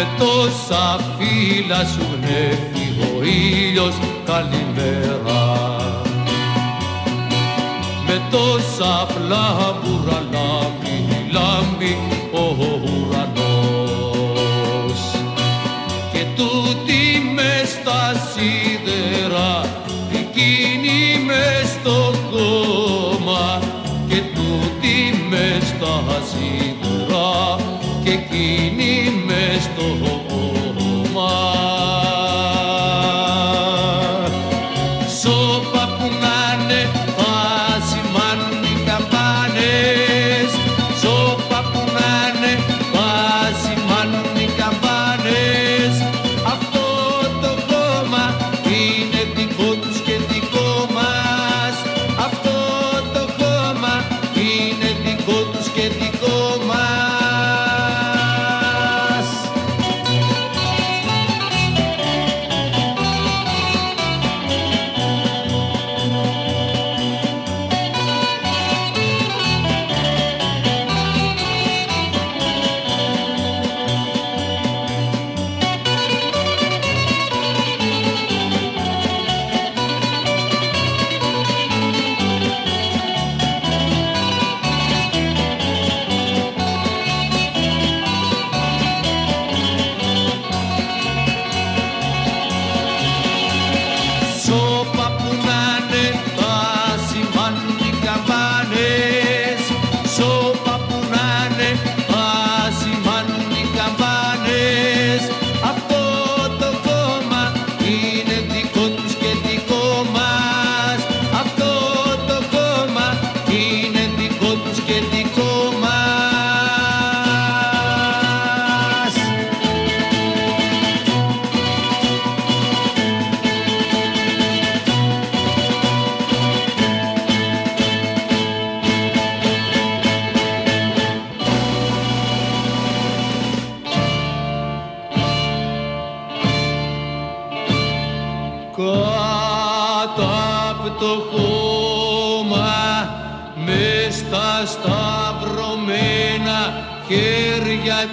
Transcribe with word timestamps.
με 0.00 0.06
τόσα 0.18 0.98
φύλλα 1.18 1.84
σου 1.84 2.06
γνέφει 2.12 2.86
ο 3.00 3.22
ήλιος 3.24 3.94
καλημέρα. 4.24 5.42
Με 8.06 8.20
τόσα 8.30 9.06
φλάμπουρα 9.08 10.24
λάμπει, 10.32 11.26
λάμπει 11.30 11.98
ο 12.32 12.56
ουρανός. 12.82 13.80
Και 16.12 16.24
τούτη 16.36 17.32
μες 17.34 17.68
στα 17.68 18.02
σίδερα 18.32 19.60
εκείνη 20.12 21.24
μες 21.26 21.70
στο 21.80 22.12
κόμμα. 22.30 23.58
Και 24.08 24.20
τούτη 24.34 25.26
μες 25.28 25.66
στα 25.66 26.22
σίδερα 26.30 27.56
και 28.04 28.10
εκείνη 28.10 28.69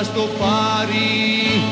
μας 0.00 0.12
το 0.12 0.28
πάρει. 0.38 1.64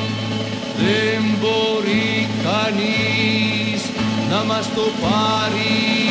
Δεν 0.76 1.22
μπορεί 1.40 2.28
κανείς 2.44 3.82
να 4.30 4.44
μας 4.44 4.66
το 4.74 4.82
πάρει 5.00 6.07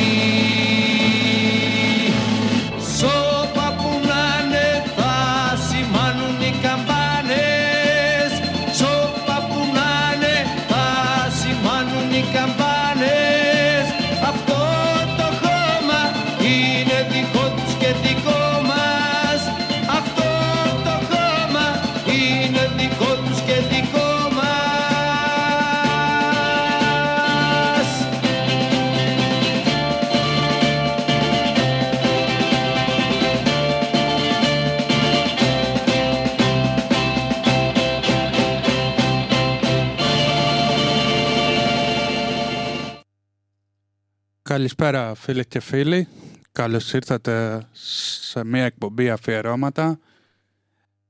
Καλησπέρα 44.57 45.15
φίλοι 45.15 45.45
και 45.45 45.59
φίλοι. 45.59 46.07
Καλώς 46.51 46.93
ήρθατε 46.93 47.65
σε 47.71 48.43
μια 48.43 48.63
εκπομπή 48.63 49.09
αφιερώματα. 49.09 49.99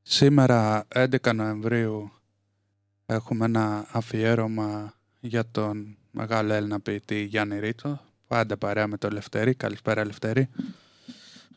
Σήμερα 0.01 0.87
11 0.95 1.35
Νοεμβρίου 1.35 2.11
έχουμε 3.05 3.45
ένα 3.45 3.87
αφιέρωμα 3.91 4.93
για 5.19 5.43
τον 5.51 5.97
μεγάλο 6.11 6.53
Έλληνα 6.53 6.79
ποιητή 6.79 7.23
Γιάννη 7.23 7.59
Ρίτσο. 7.59 8.01
Πάντα 8.27 8.57
παρέα 8.57 8.87
με 8.87 8.97
τον 8.97 9.11
Λευτέρη. 9.11 9.53
Καλησπέρα 9.53 10.05
Λευτέρη. 10.05 10.49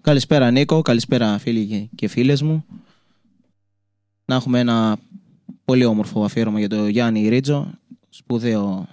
Καλησπέρα 0.00 0.50
Νίκο, 0.50 0.82
καλησπέρα 0.82 1.38
φίλοι 1.38 1.90
και 1.94 2.08
φίλες 2.08 2.42
μου. 2.42 2.64
Να 4.24 4.34
έχουμε 4.34 4.58
ένα 4.58 4.98
πολύ 5.64 5.84
όμορφο 5.84 6.24
αφιέρωμα 6.24 6.58
για 6.58 6.68
τον 6.68 6.88
Γιάννη 6.88 7.28
Ρίτζο, 7.28 7.70
σπουδαίο 8.08 8.88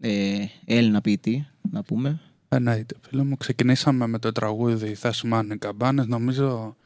ε, 0.00 0.44
Έλληνα 0.64 1.00
ποιητή, 1.00 1.46
να 1.70 1.82
πούμε. 1.82 2.20
Εννοείται 2.48 2.94
φίλο 3.00 3.24
μου. 3.24 3.36
Ξεκινήσαμε 3.36 4.06
με 4.06 4.18
το 4.18 4.32
τραγούδι 4.32 4.94
«Θα 4.94 5.12
σημάνουν 5.12 5.50
οι 5.50 5.58
καμπάνες». 5.58 6.06
Νομίζω 6.06 6.76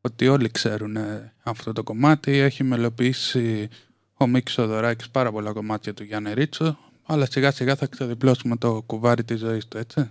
ότι 0.00 0.28
όλοι 0.28 0.50
ξέρουν 0.50 0.96
αυτό 1.42 1.72
το 1.72 1.82
κομμάτι. 1.82 2.32
Έχει 2.32 2.62
μελοποιήσει 2.62 3.68
ο 4.14 4.26
Μίκης 4.26 4.54
Θοδωράκης 4.54 5.10
πάρα 5.10 5.32
πολλά 5.32 5.52
κομμάτια 5.52 5.94
του 5.94 6.02
Γιάννη 6.02 6.32
Ρίτσο, 6.32 6.78
αλλά 7.06 7.26
σιγά 7.30 7.50
σιγά 7.50 7.76
θα 7.76 7.86
ξεδιπλώσουμε 7.86 8.56
το 8.56 8.82
κουβάρι 8.86 9.24
της 9.24 9.38
ζωής 9.38 9.68
του, 9.68 9.78
έτσι. 9.78 10.10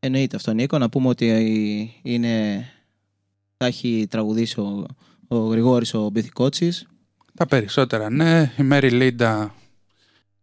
Εννοείται 0.00 0.36
αυτό, 0.36 0.52
Νίκο. 0.52 0.78
Να 0.78 0.88
πούμε 0.88 1.08
ότι 1.08 2.00
είναι... 2.02 2.64
θα 3.56 3.66
έχει 3.66 4.06
τραγουδήσει 4.10 4.60
ο, 4.60 4.86
ο 5.28 5.36
Γρηγόρης 5.36 5.94
ο 5.94 6.10
Μπιθικότσης. 6.10 6.86
Τα 7.34 7.46
περισσότερα, 7.46 8.10
ναι. 8.10 8.52
Η 8.58 8.62
Μέρι 8.62 8.90
Λίντα 8.90 9.54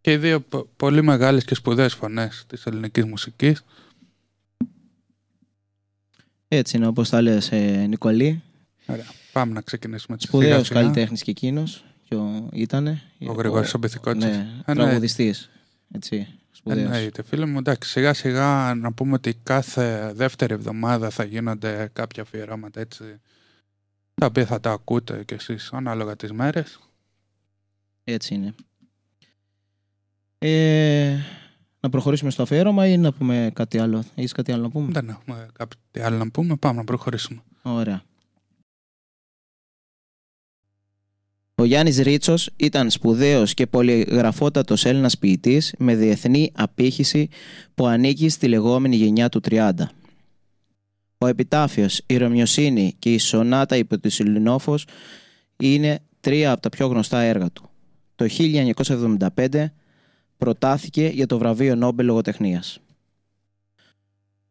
και 0.06 0.12
οι 0.12 0.18
δύο 0.18 0.40
πο- 0.42 0.69
πολύ 0.78 1.02
μεγάλες 1.04 1.44
και 1.44 1.56
σπουδαίες 1.56 1.94
φωνές 1.94 2.44
της 2.48 2.66
ελληνικής 2.66 3.06
μουσικής. 3.06 3.63
Έτσι 6.48 6.78
είναι 6.78 6.88
όπως 6.88 7.10
τα 7.10 7.22
λες 7.22 7.52
ε, 7.52 7.86
Νικολή. 7.88 8.42
Ωραία. 8.86 9.06
Πάμε 9.31 9.54
να 9.54 9.62
ξεκινήσουμε 9.62 10.18
σιγά 10.19 10.31
Σπουδαίος 10.31 10.68
σιγά. 10.68 10.81
καλλιτέχνης 10.81 11.22
και 11.22 11.31
εκείνος. 11.31 11.84
Και 12.04 12.16
ο, 12.16 12.50
ήτανε. 12.54 13.02
Ο 13.28 13.31
Γρηγόρης 13.31 13.74
ο 13.74 13.78
Μπιθικότσης. 13.78 14.24
Ναι, 14.24 14.48
Ε, 14.66 14.74
ναι. 14.74 14.84
τραγουδιστής. 14.84 15.50
Έτσι, 15.92 16.28
σπουδαίος. 16.51 16.84
Εννοείται, 16.92 17.24
φίλε 17.24 17.46
μου. 17.46 17.58
Εντάξει, 17.58 17.90
σιγά 17.90 18.13
σιγά 18.13 18.74
να 18.75 18.92
πούμε 18.94 19.13
ότι 19.13 19.34
κάθε 19.44 20.12
δεύτερη 20.16 20.54
εβδομάδα 20.54 21.10
θα 21.10 21.24
γίνονται 21.24 21.90
κάποια 21.94 22.24
αφιερώματα 22.24 22.80
έτσι. 22.80 23.04
Τα 24.13 24.25
οποία 24.25 24.46
θα 24.46 24.60
τα 24.60 24.72
ακούτε 24.72 25.24
κι 25.24 25.34
εσείς 25.34 25.69
ανάλογα 25.74 26.16
τις 26.16 26.31
μέρες. 26.31 26.80
Έτσι 28.04 28.34
είναι. 28.34 28.54
Ε, 30.40 31.18
να 31.80 31.90
προχωρήσουμε 31.90 32.32
στο 32.32 32.44
αφιέρωμα 32.44 32.88
ή 32.88 32.98
να 32.98 33.12
πούμε 33.12 33.52
κάτι 33.54 33.80
άλλο; 33.80 34.04
Έχεις 34.16 34.32
κάτι 34.32 34.52
άλλο 34.52 34.62
να 34.62 34.70
πούμε; 34.70 34.92
Δεν 34.92 35.10
έχουμε 35.10 35.48
κάτι 35.54 35.78
άλλο 36.02 36.18
να 36.18 36.30
πούμε. 36.30 36.56
Πάμε 36.56 36.78
να 36.78 36.84
προχωρήσουμε. 36.84 37.42
Ωραία. 37.62 38.04
Ο 41.58 41.64
Γιάννης 41.64 41.98
Ρίτσος 41.98 42.50
ήταν 42.56 42.90
σπουδαίος 42.90 43.54
και 43.54 43.68
πολυγραφότατος 43.68 44.86
Έλληνας 44.86 45.18
ποιητής 45.18 45.74
με 45.78 45.96
διεθνή 45.96 46.52
απήχηση 46.56 47.30
που 47.76 47.86
ανήκει 47.86 48.30
στη 48.30 48.48
λεγόμενη 48.48 48.96
γενιά 48.96 49.30
του 49.30 49.42
30. 49.50 49.72
Ο 51.18 51.28
επιτάφιος, 51.28 52.02
η 52.06 52.18
Ρωμιοσύνη 52.18 52.96
και 53.00 53.14
η 53.14 53.18
Σονάτα 53.18 53.76
υπό 53.76 54.00
τη 54.00 54.10
Σιλινόφος 54.10 54.88
είναι 55.58 56.00
τρία 56.20 56.52
από 56.52 56.62
τα 56.62 56.70
πιο 56.70 56.88
γνωστά 56.88 57.20
έργα 57.20 57.52
του. 57.52 57.70
Το 58.16 58.26
1975 58.30 59.66
προτάθηκε 60.38 61.08
για 61.08 61.26
το 61.26 61.38
βραβείο 61.38 61.76
Νόμπελ 61.76 62.06
Λογοτεχνίας. 62.06 62.80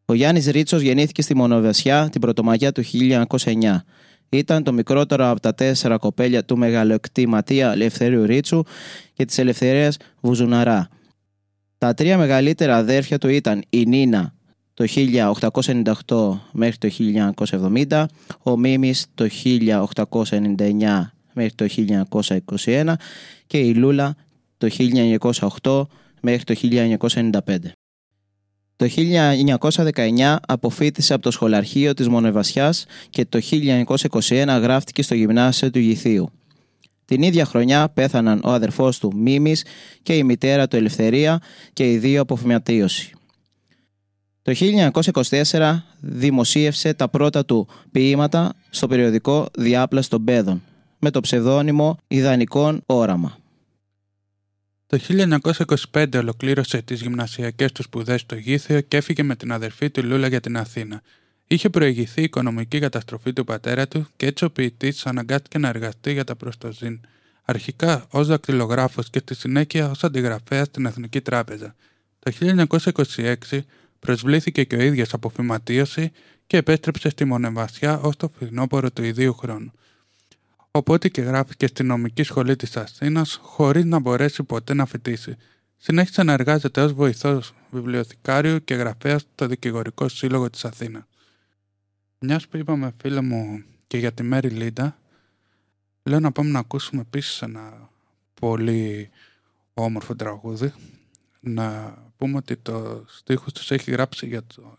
Ο 0.04 0.14
Γιάννης 0.14 0.46
Ρίτσος 0.46 0.80
γεννήθηκε 0.80 1.22
στη 1.22 1.36
Μονοβεσιά 1.36 2.08
την 2.12 2.20
Πρωτομαγιά 2.20 2.72
του 2.72 2.82
1909. 2.84 3.84
Ήταν 4.28 4.62
το 4.62 4.72
μικρότερο 4.72 5.28
από 5.28 5.40
τα 5.40 5.54
τέσσερα 5.54 5.96
κοπέλια 5.96 6.44
του 6.44 6.58
μεγαλοεκτηματία 6.58 7.72
Ελευθερίου 7.72 8.24
Ρίτσου 8.24 8.62
και 9.12 9.24
της 9.24 9.38
Ελευθερίας 9.38 9.96
Βουζουναρά. 10.20 10.88
Τα 11.78 11.94
τρία 11.94 12.18
μεγαλύτερα 12.18 12.76
αδέρφια 12.76 13.18
του 13.18 13.28
ήταν 13.28 13.62
η 13.70 13.86
Νίνα 13.86 14.34
το 14.74 14.84
1898 16.06 16.38
μέχρι 16.52 16.78
το 16.78 16.88
1970, 17.88 18.04
ο 18.42 18.56
Μίμης 18.56 19.06
το 19.14 19.28
1899 20.04 21.12
μέχρι 21.32 21.52
το 21.54 21.66
1921 22.64 22.94
και 23.46 23.58
η 23.58 23.74
Λούλα 23.74 24.16
το 24.68 24.70
1908 25.62 25.82
μέχρι 26.20 26.44
το 26.44 26.54
1995. 26.62 27.30
Το 28.76 28.88
1919 29.92 30.36
αποφύτησε 30.46 31.14
από 31.14 31.22
το 31.22 31.30
σχολαρχείο 31.30 31.94
της 31.94 32.08
Μονεβασιάς 32.08 32.86
και 33.10 33.24
το 33.24 33.40
1921 33.48 34.58
γράφτηκε 34.60 35.02
στο 35.02 35.14
γυμνάσιο 35.14 35.70
του 35.70 35.78
Γηθίου. 35.78 36.30
Την 37.04 37.22
ίδια 37.22 37.44
χρονιά 37.44 37.88
πέθαναν 37.88 38.40
ο 38.44 38.52
αδερφός 38.52 38.98
του 38.98 39.12
Μίμης 39.16 39.64
και 40.02 40.16
η 40.16 40.22
μητέρα 40.22 40.68
του 40.68 40.76
Ελευθερία 40.76 41.40
και 41.72 41.90
οι 41.90 41.98
δύο 41.98 42.20
από 42.20 42.36
φυματίωση. 42.36 43.12
Το 44.42 44.52
1924 45.50 45.76
δημοσίευσε 46.00 46.94
τα 46.94 47.08
πρώτα 47.08 47.44
του 47.44 47.68
ποίηματα 47.92 48.52
στο 48.70 48.86
περιοδικό 48.86 49.46
Διάπλαστο 49.58 50.18
Μπέδων 50.18 50.62
με 50.98 51.10
το 51.10 51.20
ψευδόνυμο 51.20 51.96
Ιδανικών 52.08 52.82
Όραμα. 52.86 53.43
Το 54.94 55.00
1925 55.92 56.06
ολοκλήρωσε 56.14 56.82
τις 56.82 57.00
γυμνασιακές 57.00 57.72
του 57.72 57.82
σπουδές 57.82 58.20
στο 58.20 58.34
Γήθιο 58.34 58.80
και 58.80 58.96
έφυγε 58.96 59.22
με 59.22 59.36
την 59.36 59.52
αδερφή 59.52 59.90
του 59.90 60.04
Λούλα 60.04 60.28
για 60.28 60.40
την 60.40 60.56
Αθήνα. 60.56 61.02
Είχε 61.46 61.70
προηγηθεί 61.70 62.20
η 62.20 62.24
οικονομική 62.24 62.78
καταστροφή 62.78 63.32
του 63.32 63.44
πατέρα 63.44 63.88
του 63.88 64.06
και 64.16 64.26
έτσι 64.26 64.44
ο 64.44 64.50
ποιητής 64.50 65.06
αναγκάστηκε 65.06 65.58
να 65.58 65.68
εργαστεί 65.68 66.12
για 66.12 66.24
τα 66.24 66.36
προστοζήν. 66.36 67.00
Αρχικά 67.44 68.06
ως 68.10 68.26
δακτυλογράφος 68.26 69.10
και 69.10 69.18
στη 69.18 69.34
συνέχεια 69.34 69.90
ως 69.90 70.04
αντιγραφέας 70.04 70.66
στην 70.66 70.86
Εθνική 70.86 71.20
Τράπεζα. 71.20 71.74
Το 72.18 72.32
1926 73.16 73.34
προσβλήθηκε 74.00 74.64
και 74.64 74.76
ο 74.76 74.80
ίδιος 74.80 75.12
από 75.12 75.28
φυματίωση 75.28 76.12
και 76.46 76.56
επέστρεψε 76.56 77.08
στη 77.08 77.24
Μονεβασιά 77.24 77.98
ως 78.00 78.16
το 78.16 78.32
φθινόπωρο 78.36 78.90
του 78.90 79.04
ιδίου 79.04 79.34
χρόνου. 79.34 79.72
Οπότε 80.76 81.08
και 81.08 81.22
γράφει 81.22 81.56
και 81.56 81.66
στη 81.66 81.82
νομική 81.82 82.22
σχολή 82.22 82.56
της 82.56 82.76
Αθήνας 82.76 83.38
χωρίς 83.42 83.84
να 83.84 83.98
μπορέσει 83.98 84.42
ποτέ 84.42 84.74
να 84.74 84.86
φοιτήσει. 84.86 85.36
Συνέχισε 85.76 86.22
να 86.22 86.32
εργάζεται 86.32 86.80
ως 86.82 86.92
βοηθός 86.92 87.54
βιβλιοθηκάριου 87.70 88.64
και 88.64 88.74
γραφέας 88.74 89.20
στο 89.20 89.46
Δικηγορικό 89.46 90.08
Σύλλογο 90.08 90.50
της 90.50 90.64
Αθήνας. 90.64 91.04
Μιας 92.18 92.48
που 92.48 92.56
είπαμε 92.56 92.94
φίλε 93.00 93.20
μου 93.20 93.64
και 93.86 93.98
για 93.98 94.12
τη 94.12 94.22
Μέρη 94.22 94.48
Λίντα, 94.48 94.98
λέω 96.02 96.20
να 96.20 96.32
πάμε 96.32 96.50
να 96.50 96.58
ακούσουμε 96.58 97.00
επίσης 97.00 97.42
ένα 97.42 97.90
πολύ 98.40 99.10
όμορφο 99.74 100.16
τραγούδι. 100.16 100.72
Να 101.40 101.96
πούμε 102.16 102.36
ότι 102.36 102.56
το 102.56 103.04
στίχος 103.08 103.52
τους 103.52 103.70
έχει 103.70 103.90
γράψει 103.90 104.26
για 104.26 104.42
τον 104.42 104.78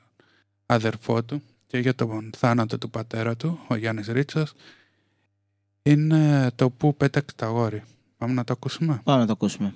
αδερφό 0.66 1.24
του 1.24 1.42
και 1.68 1.78
για 1.78 1.96
τον 1.96 2.32
θάνατο 2.38 2.78
του 2.78 2.90
πατέρα 2.90 3.36
του, 3.36 3.60
ο 3.68 3.76
Γιάννης 3.76 4.08
Ρίτσας, 4.08 4.54
είναι 5.86 6.52
το 6.56 6.70
που 6.70 6.96
πέταξε 6.96 7.36
τα 7.36 7.46
αγόρι. 7.46 7.84
Πάμε 8.18 8.34
να 8.34 8.44
το 8.44 8.54
ακούσουμε. 8.54 9.02
Πάμε 9.04 9.20
να 9.20 9.26
το 9.26 9.32
ακούσουμε. 9.32 9.74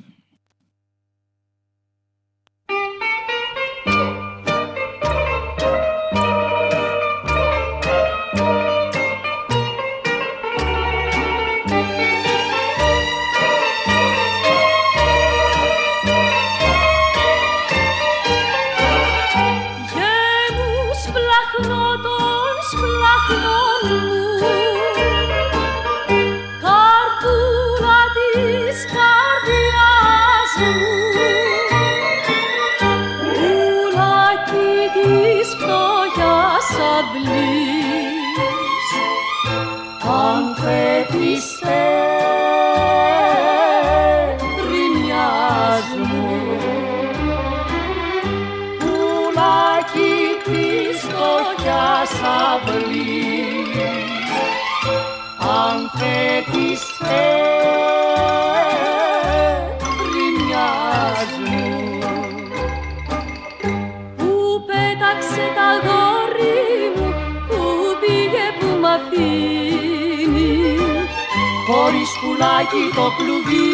Χωρίς 72.39 72.47
πουλάκι 72.47 72.95
το 72.95 73.11
κλουβί 73.17 73.69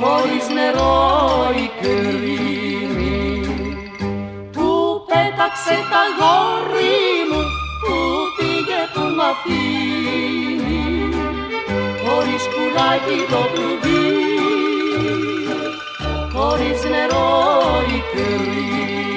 χωρίς 0.00 0.48
νερό 0.54 1.50
η 1.54 1.70
κρίνη 1.80 3.40
που 4.52 4.68
πέταξε 5.06 5.76
τα 5.90 6.02
γόρι 6.18 7.00
μου 7.30 7.42
που 7.80 7.94
πήγε 8.36 8.82
που 8.94 9.00
μ' 9.16 9.24
αφήνει. 9.30 10.84
Χωρίς 12.04 12.44
πουλάκι 12.52 13.18
το 13.30 13.42
κλουβί 13.52 14.02
χωρίς 16.34 16.80
νερό 16.90 17.28
η 17.96 18.02
κρίνη 18.12 19.11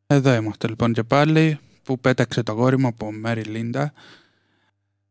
Εδώ 0.07 0.35
είμαστε 0.35 0.69
λοιπόν 0.69 0.93
και 0.93 1.03
πάλι 1.03 1.59
που 1.83 1.99
πέταξε 1.99 2.43
το 2.43 2.53
γόρι 2.53 2.79
μου 2.79 2.87
από 2.87 3.13
Μέρι 3.13 3.43
Λίντα. 3.43 3.93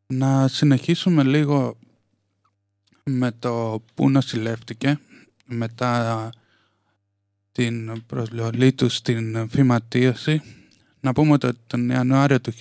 Να 0.07 0.47
συνεχίσουμε 0.47 1.23
λίγο 1.23 1.77
με 3.03 3.31
το 3.31 3.83
που 3.93 4.09
νοσηλεύτηκε 4.09 4.99
μετά 5.45 6.29
την 7.51 8.05
προσλολή 8.05 8.73
του 8.73 8.89
στην 8.89 9.49
φυματίωση. 9.49 10.60
Να 11.01 11.13
πούμε 11.13 11.31
ότι 11.31 11.49
τον 11.67 11.89
Ιανουάριο 11.89 12.41
του 12.41 12.51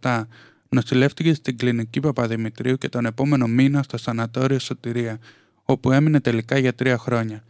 1927 0.00 0.22
νοσηλεύτηκε 0.68 1.34
στην 1.34 1.56
κλινική 1.56 2.00
Παπαδημητρίου 2.00 2.76
και 2.76 2.88
τον 2.88 3.06
επόμενο 3.06 3.46
μήνα 3.46 3.82
στο 3.82 3.96
σανατόριο 3.96 4.58
Σωτηρία, 4.58 5.18
όπου 5.62 5.92
έμεινε 5.92 6.20
τελικά 6.20 6.58
για 6.58 6.74
τρία 6.74 6.98
χρόνια. 6.98 7.44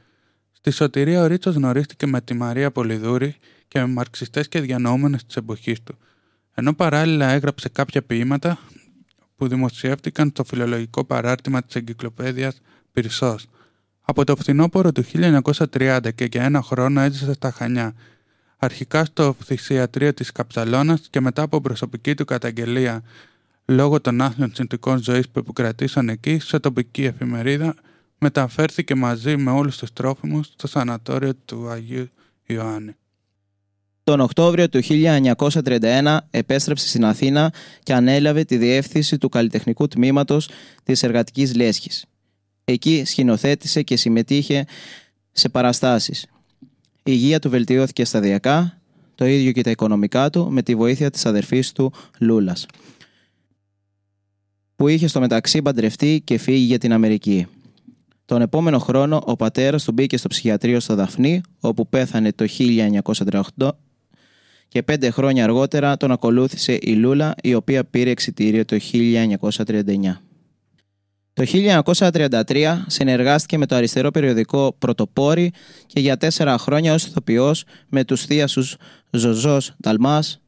Στη 0.53 0.71
Σωτηρία 0.71 1.23
ο 1.23 1.27
Ρίτσος 1.27 1.55
γνωρίστηκε 1.55 2.07
με 2.07 2.21
τη 2.21 2.35
Μαρία 2.35 2.71
Πολυδούρη 2.71 3.37
και 3.69 3.79
με 3.79 3.87
μαρξιστές 3.87 4.49
και 4.49 4.61
διανοούμενες 4.61 5.27
της 5.27 5.37
εποχής 5.37 5.83
του, 5.83 5.99
ενώ 6.55 6.75
παράλληλα 6.75 7.31
έγραψε 7.31 7.69
κάποια 7.69 8.03
ποίηματα 8.03 8.59
που 9.37 9.49
δημοσιεύτηκαν 9.49 10.29
στο 10.29 10.45
φιλολογικό 10.45 11.05
παράρτημα 11.05 11.63
της 11.63 11.75
εγκυκλοπαίδειας 11.75 12.61
Πυρσός. 12.93 13.47
Από 14.01 14.25
το 14.25 14.37
φθινόπωρο 14.37 14.93
του 14.93 15.05
1930 15.73 16.09
και 16.15 16.25
για 16.25 16.43
ένα 16.43 16.63
χρόνο 16.63 17.01
έζησε 17.01 17.33
στα 17.33 17.51
Χανιά, 17.51 17.95
αρχικά 18.61 19.05
στο 19.05 19.37
θυσιατρίο 19.45 20.15
της 20.15 20.33
Καψαλώνας 20.33 21.01
και 21.11 21.21
μετά 21.21 21.43
από 21.43 21.61
προσωπική 21.61 22.15
του 22.15 22.25
καταγγελία 22.25 23.03
λόγω 23.65 24.01
των 24.01 24.21
άθλιων 24.21 24.55
συνθηκών 24.55 25.03
ζωής 25.03 25.29
που 25.29 25.39
επικρατήσαν 25.39 26.09
εκεί 26.09 26.39
σε 26.39 26.59
τοπική 26.59 27.05
εφημερίδα 27.05 27.75
μεταφέρθηκε 28.19 28.95
μαζί 28.95 29.37
με 29.37 29.51
όλους 29.51 29.77
τους 29.77 29.93
τρόφιμους 29.93 30.47
στο 30.47 30.67
σανατόριο 30.67 31.35
του 31.45 31.69
Αγίου 31.69 32.09
Ιωάννη. 32.47 32.95
Τον 34.05 34.21
Οκτώβριο 34.21 34.69
του 34.69 34.81
1931 34.83 36.19
επέστρεψε 36.31 36.89
στην 36.89 37.05
Αθήνα 37.05 37.53
και 37.83 37.95
ανέλαβε 37.95 38.45
τη 38.45 38.57
διεύθυνση 38.57 39.19
του 39.19 39.29
καλλιτεχνικού 39.29 39.89
τμήματος 39.89 40.51
της 40.83 41.03
Εργατικής 41.03 41.55
Λέσχης. 41.55 42.05
Εκεί 42.65 43.03
σκηνοθέτησε 43.07 43.83
και 43.83 43.97
συμμετείχε 43.97 44.67
σε 45.33 45.49
παραστάσεις. 45.49 46.27
Η 47.03 47.13
υγεία 47.13 47.39
του 47.39 47.51
βελτιώθηκε 47.51 48.05
σταδιακά, 48.05 48.81
το 49.15 49.27
ίδιο 49.27 49.53
και 49.53 49.63
τα 49.63 49.71
οικονομικά 49.71 50.31
του 50.31 50.51
με 50.51 50.63
τη 50.63 50.75
βοήθεια 50.75 51.11
της 51.11 51.27
αδερφής 51.27 51.73
του 51.73 51.93
Λούλας, 52.19 52.67
που 54.77 54.89
είχε 54.89 55.07
στο 55.07 55.21
μεταξύ 55.21 55.63
παντρευτεί 55.63 56.21
και 56.25 56.39
φύγει 56.39 56.65
για 56.65 56.79
την 56.79 56.93
Αμερική. 56.93 57.47
Τον 58.25 58.41
επόμενο 58.43 58.79
χρόνο 58.79 59.23
ο 59.27 59.37
πατέρας 59.37 59.85
του 59.85 59.93
μπήκε 59.93 60.17
στο 60.17 60.29
ψυχιατρίο 60.29 60.81
στο 60.81 60.95
Δαφνί, 60.95 61.41
όπου 61.61 61.89
πέθανε 61.89 62.33
το 62.33 62.47
1938 63.57 63.69
και 64.69 64.83
πέντε 64.83 65.11
χρόνια 65.11 65.45
αργότερα 65.45 65.97
τον 65.97 66.11
ακολούθησε 66.11 66.79
η 66.81 66.93
Λούλα, 66.93 67.35
η 67.43 67.55
οποία 67.55 67.85
πήρε 67.85 68.11
εξιτήριο 68.11 68.65
το 68.65 68.79
1939. 68.93 70.21
Το 71.41 71.47
1933 72.13 72.83
συνεργάστηκε 72.87 73.59
με 73.59 73.67
το 73.67 73.75
αριστερό 73.75 74.11
περιοδικό 74.11 74.75
Πρωτοπόρη 74.79 75.53
και 75.87 76.01
για 76.01 76.17
τέσσερα 76.17 76.59
χρόνια 76.59 76.95
ως 76.95 77.05
ηθοποιός 77.05 77.65
με 77.89 78.05
τους 78.05 78.25
θείασους 78.25 78.77
Ζωζός 79.11 79.75
Νταλμάς, 79.83 80.41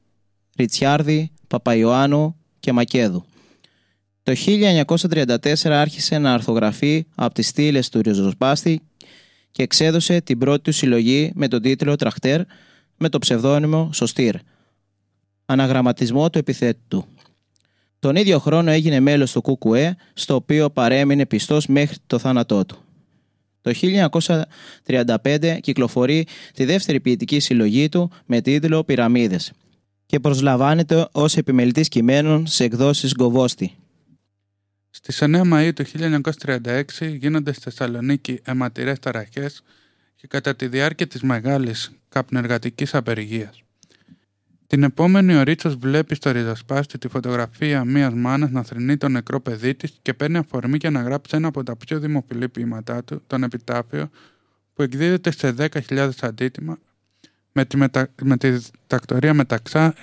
Ριτσιάρδη, 0.59 1.31
Παπαϊωάννου 1.49 2.37
και 2.61 2.73
Μακέδου. 2.73 3.25
Το 4.23 4.33
1934 4.33 5.71
άρχισε 5.71 6.19
να 6.19 6.33
αρθογραφεί 6.33 7.07
από 7.15 7.35
τις 7.35 7.49
στήλες 7.49 7.89
του 7.89 8.03
Ριζοσπάστη 8.03 8.81
και 9.51 9.63
εξέδωσε 9.63 10.21
την 10.21 10.39
πρώτη 10.39 10.63
του 10.63 10.73
συλλογή 10.73 11.33
με 11.35 11.49
τον 11.49 11.63
τίτλο 11.63 11.97
«Τραχτέρ» 11.97 12.41
με 12.97 13.09
το 13.09 13.19
ψευδόνυμο 13.19 13.91
«Σωστήρ», 13.93 14.35
αναγραμματισμό 15.47 16.31
του 16.31 16.39
επιθέτου 16.39 16.81
του. 16.89 17.07
Τον 18.03 18.17
ίδιο 18.17 18.39
χρόνο 18.39 18.71
έγινε 18.71 19.01
μέλος 19.01 19.33
του 19.33 19.43
ΚΚΕ, 19.43 19.97
στο 20.13 20.35
οποίο 20.35 20.71
παρέμεινε 20.71 21.27
πιστός 21.27 21.67
μέχρι 21.67 21.97
το 22.07 22.19
θάνατό 22.19 22.65
του. 22.65 22.79
Το 23.61 23.73
1935 24.85 25.59
κυκλοφορεί 25.61 26.27
τη 26.55 26.65
δεύτερη 26.65 27.01
ποιητική 27.01 27.41
συλλογή 27.41 27.89
του 27.89 28.11
με 28.27 28.41
τίτλο 28.41 28.85
«Πυραμίδες» 28.85 29.53
και 30.07 30.21
προσλαμβάνεται 30.21 31.09
ως 31.13 31.37
επιμελητής 31.37 31.89
κειμένων 31.89 32.47
σε 32.47 32.65
εκδόσεις 32.65 33.15
Γκοβόστη. 33.15 33.75
Στις 34.91 35.23
9 35.23 35.43
Μαΐου 35.53 35.73
του 35.75 35.85
1936 35.85 36.83
γίνονται 37.01 37.53
στη 37.53 37.63
Θεσσαλονίκη 37.63 38.41
αιματηρές 38.45 38.99
ταραχές 38.99 39.63
και 40.17 40.27
κατά 40.27 40.57
τη 40.57 40.69
διάρκεια 40.69 41.07
της 41.07 41.23
μεγάλης 41.23 41.91
καπνεργατικής 42.09 42.95
απεργίας. 42.95 43.63
Την 44.73 44.83
επόμενη 44.83 45.35
ο 45.35 45.43
Ρίτσος 45.43 45.77
βλέπει 45.77 46.15
στο 46.15 46.31
ριζοσπάστη 46.31 46.99
τη 46.99 47.09
φωτογραφία 47.09 47.85
μιας 47.85 48.15
μάνας 48.15 48.51
να 48.51 48.63
θρυνεί 48.63 48.97
το 48.97 49.09
νεκρό 49.09 49.41
παιδί 49.41 49.75
της 49.75 49.99
και 50.03 50.15
παίρνει 50.15 50.37
αφορμή 50.37 50.77
για 50.81 50.91
να 50.91 51.03
γράψει 51.03 51.37
ένα 51.37 51.49
από 51.49 51.63
τα 51.63 51.77
πιο 51.77 51.99
δημοφιλή 51.99 52.49
ποίηματά 52.49 53.05
του, 53.05 53.23
τον 53.27 53.43
Επιτάφιο, 53.43 54.11
που 54.75 54.83
εκδίδεται 54.83 55.31
σε 55.31 55.55
10.000 55.89 56.11
αντίτιμα 56.21 56.79
με 57.53 57.65
τη, 57.65 57.77
μετα... 57.77 58.09
με 58.23 58.37
τη 58.37 58.59
τακτορία 58.87 59.35
Μεταξά 59.35 59.95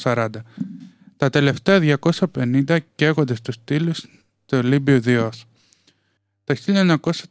1936-1940. 0.00 0.28
Τα 1.16 1.30
τελευταία 1.30 1.98
250 2.34 2.78
καίγονται 2.94 3.34
στους 3.34 3.54
στήλους 3.54 4.00
του 4.46 4.58
Ολύμπιου 4.58 5.00
Διός. 5.00 5.47
Το 6.48 6.54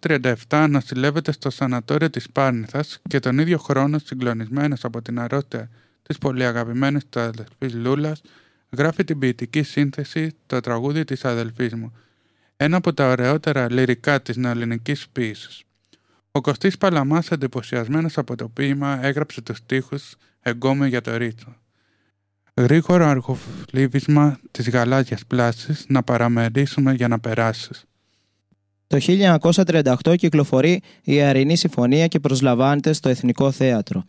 1937 0.01 0.33
ανασυλλεύεται 0.49 1.31
στο 1.31 1.49
σανατόριο 1.49 2.09
της 2.09 2.29
Πάρνηθας 2.29 2.99
και 3.09 3.19
τον 3.19 3.39
ίδιο 3.39 3.57
χρόνο 3.57 3.97
συγκλονισμένος 3.99 4.83
από 4.83 5.01
την 5.01 5.19
αρρώστια 5.19 5.69
της 6.03 6.17
πολύ 6.17 6.45
αγαπημένης 6.45 7.05
του 7.09 7.19
αδελφής 7.19 7.73
Λούλας 7.73 8.21
γράφει 8.69 9.03
την 9.03 9.19
ποιητική 9.19 9.63
σύνθεση 9.63 10.35
«Το 10.45 10.59
τραγούδι 10.59 11.03
της 11.03 11.25
αδελφής 11.25 11.73
μου», 11.73 11.93
ένα 12.57 12.77
από 12.77 12.93
τα 12.93 13.09
ωραιότερα 13.09 13.71
λυρικά 13.71 14.21
της 14.21 14.37
νεοελληνικής 14.37 15.07
ποίησης. 15.09 15.63
Ο 16.31 16.41
Κωστής 16.41 16.77
Παλαμάς 16.77 17.31
εντυπωσιασμένος 17.31 18.17
από 18.17 18.35
το 18.35 18.47
ποίημα 18.47 19.05
έγραψε 19.05 19.41
τους 19.41 19.57
στίχους 19.57 20.15
«Εγκόμε 20.41 20.87
για 20.87 21.01
το 21.01 21.17
ρίτσο». 21.17 21.55
Γρήγορο 22.53 23.05
αργοφλίβισμα 23.05 24.39
της 24.51 24.69
γαλάζιας 24.69 25.25
πλάσης 25.25 25.85
να 25.87 26.03
παραμερίσουμε 26.03 26.93
για 26.93 27.07
να 27.07 27.19
περάσεις. 27.19 27.87
Το 28.87 28.97
1938 30.03 30.15
κυκλοφορεί 30.17 30.81
η 31.03 31.21
Αρινή 31.21 31.55
Συμφωνία 31.55 32.07
και 32.07 32.19
προσλαμβάνεται 32.19 32.93
στο 32.93 33.09
Εθνικό 33.09 33.51
Θέατρο. 33.51 34.03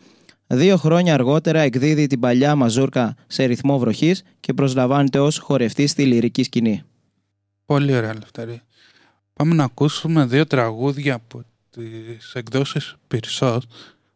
Δύο 0.47 0.77
χρόνια 0.77 1.15
αργότερα 1.15 1.61
εκδίδει 1.61 2.07
την 2.07 2.21
παλιά 2.21 2.55
μαζούρκα 2.55 3.17
σε 3.27 3.45
ρυθμό 3.45 3.79
βροχής 3.79 4.23
και 4.41 4.53
προσλαμβάνεται 4.55 5.19
ως 5.19 5.39
χορευτής 5.39 5.91
στη 5.91 6.05
λυρική 6.05 6.43
σκηνή. 6.43 6.83
Πολύ 7.65 7.97
ωραία 7.97 8.15
Λευτέρη. 8.15 8.61
Πάμε 9.33 9.55
να 9.55 9.65
ακούσουμε 9.65 10.25
δύο 10.25 10.47
τραγούδια 10.47 11.15
από 11.15 11.43
τις 11.71 12.33
εκδόσεις 12.35 12.97
Πυρσός 13.09 13.67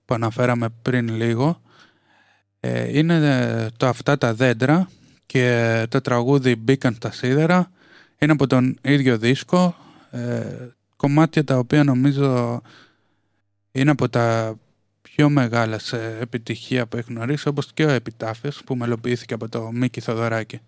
που 0.05 0.15
αναφέραμε 0.15 0.69
πριν 0.83 1.09
λίγο. 1.17 1.61
Ε, 2.61 2.99
είναι 2.99 3.15
ε, 3.15 3.69
το 3.77 3.87
«Αυτά 3.87 4.19
τα 4.19 4.35
δέντρα» 4.35 4.89
και 5.27 5.87
το 5.89 6.01
τραγούδι 6.01 6.57
«Μπήκαν 6.57 6.95
στα 6.95 7.13
σίδερα». 7.13 7.71
Είναι 8.19 8.33
από 8.33 8.47
τον 8.47 8.79
ίδιο 8.83 9.19
δίσκο, 9.19 9.77
ε, 10.13 10.69
κομμάτια 10.97 11.45
τα 11.45 11.59
οποία 11.59 11.85
νομίζω 11.85 12.61
είναι 13.73 13.91
από 13.91 14.09
τα 14.09 14.57
πιο 15.03 15.31
μεγάλα 15.31 15.79
σε 15.79 16.19
επιτυχία 16.19 16.87
που 16.87 16.97
έχει 16.97 17.13
γνωρίσει, 17.13 17.49
όπως 17.49 17.73
και 17.73 17.85
ο 17.85 17.91
Επιτάφιος 17.91 18.63
που 18.65 18.77
μελοποιήθηκε 18.77 19.35
από 19.35 19.49
το 19.49 19.73
Μίκη 19.73 20.01
Θοδωράκη. 20.01 20.61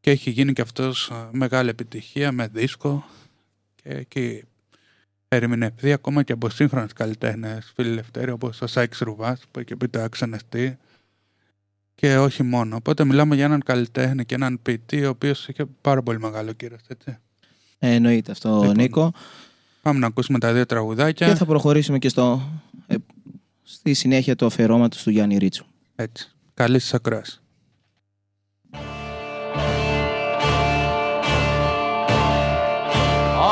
Και 0.00 0.10
έχει 0.10 0.30
γίνει 0.30 0.52
και 0.52 0.62
αυτός 0.62 1.10
ε, 1.10 1.28
μεγάλη 1.32 1.68
επιτυχία 1.68 2.32
με 2.32 2.46
δίσκο 2.46 3.04
και 3.74 3.88
έχει 3.88 4.44
ερμηνευτεί 5.28 5.92
ακόμα 5.92 6.22
και 6.22 6.32
από 6.32 6.48
σύγχρονες 6.48 6.92
καλλιτέχνες 6.92 7.72
φιλελευθέροι 7.74 8.30
όπως 8.30 8.60
ο 8.60 8.66
Σάικς 8.66 8.98
Ρουβάς 8.98 9.42
που 9.50 9.58
έχει 9.58 9.76
πει 9.76 9.88
το 9.88 10.00
αξιονεστή 10.00 10.78
και 11.94 12.16
όχι 12.18 12.42
μόνο. 12.42 12.76
Οπότε 12.76 13.04
μιλάμε 13.04 13.34
για 13.34 13.44
έναν 13.44 13.62
καλλιτέχνη 13.62 14.24
και 14.24 14.34
έναν 14.34 14.58
ποιητή 14.62 15.04
ο 15.04 15.08
οποίος 15.08 15.48
είχε 15.48 15.64
πάρα 15.80 16.02
πολύ 16.02 16.20
μεγάλο 16.20 16.52
κύρος, 16.52 16.80
έτσι. 16.88 17.18
Ε, 17.84 17.94
εννοείται 17.94 18.32
αυτό, 18.32 18.58
Λοιπόν, 18.60 18.76
Νίκο. 18.76 19.12
Πάμε 19.82 19.98
να 19.98 20.06
ακούσουμε 20.06 20.38
τα 20.38 20.52
δύο 20.52 20.66
τραγουδάκια. 20.66 21.26
Και 21.26 21.34
θα 21.34 21.44
προχωρήσουμε 21.44 21.98
και 21.98 22.08
στο, 22.08 22.42
ε, 22.86 22.94
στη 23.62 23.94
συνέχεια 23.94 24.36
του 24.36 24.46
αφιερώματος 24.46 25.02
του 25.02 25.10
Γιάννη 25.10 25.36
Ρίτσου. 25.36 25.64
Έτσι. 25.96 26.30
Καλή 26.54 26.78
σας 26.78 26.94
ακρόαση. 26.94 27.38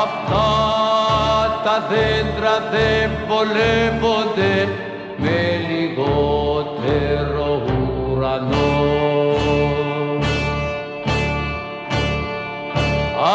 Αυτά 0.03 0.47
τα 1.63 1.87
δέντρα 1.89 2.69
δεν 2.71 3.11
βολεύονται 3.27 4.67
με 5.17 5.57
λιγότερο 5.69 7.65
ουρανό. 8.11 8.81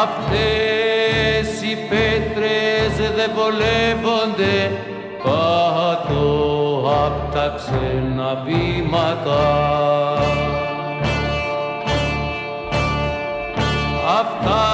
Αυτές 0.01 0.78
οι 1.69 1.75
πέτρες 1.89 3.11
δεν 3.15 3.31
βολεύονται 3.35 4.71
κάτω 5.23 6.23
απ' 7.05 7.33
τα 7.33 7.53
ξένα 7.55 8.43
βήματα. 8.45 9.41
Αυτά 14.19 14.65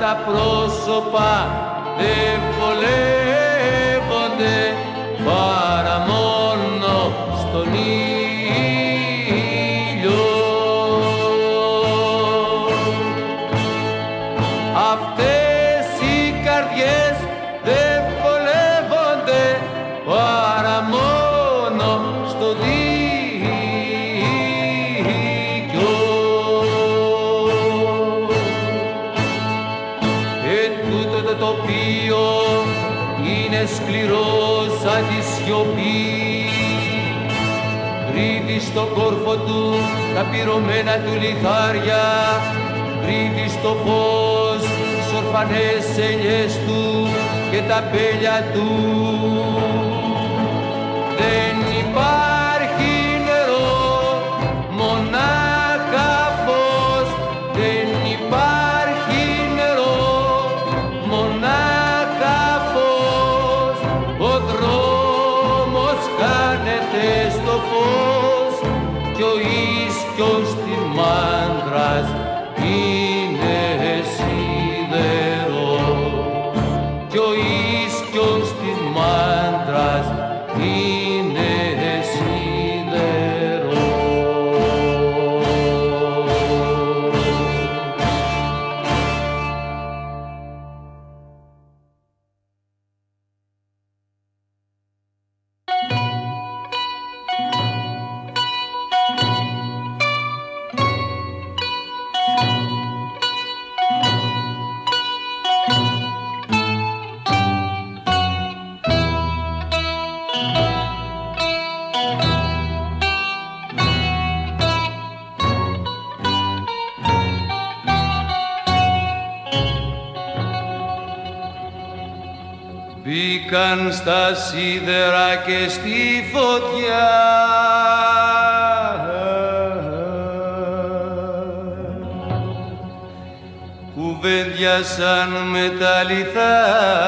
τα 0.00 0.18
πρόσωπα 0.26 1.46
δεν 1.98 2.40
βολεύονται 2.58 3.15
του 39.44 39.60
τα 40.14 40.22
πυρωμένα 40.30 40.94
του 41.04 41.12
λιθάρια 41.22 42.04
Κρύβει 43.02 43.48
στο 43.48 43.76
φως 43.84 44.62
τις 44.96 45.08
ορφανές 45.20 45.84
ελιές 46.08 46.52
του 46.66 47.08
και 47.50 47.60
τα 47.68 47.82
πέλια 47.90 48.44
του 48.52 48.68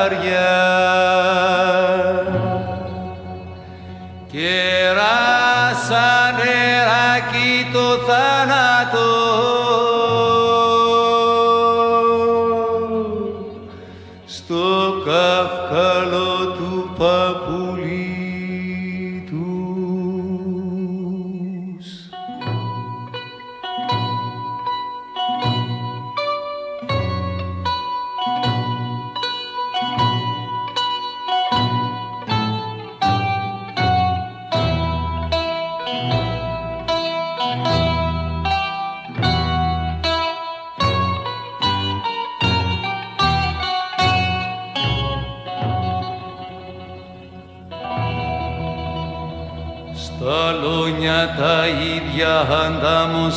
λιθάρια 0.08 0.57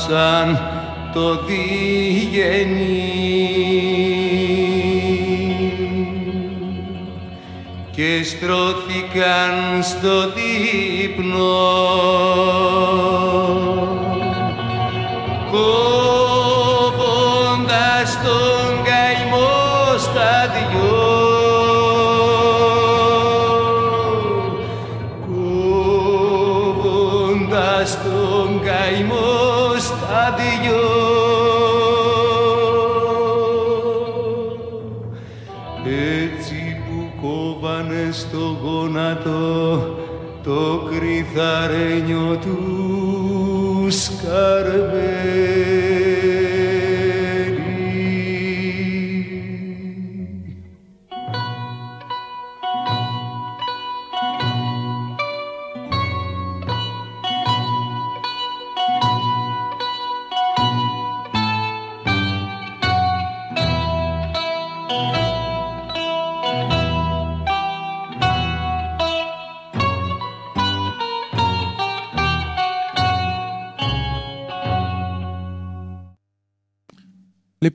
αντάμωσαν 0.10 0.60
το 1.14 1.44
διγενή. 1.46 2.80
Και 7.92 8.24
στρώθηκαν 8.24 9.84
στο 9.84 10.30
δείπνο 10.34 11.60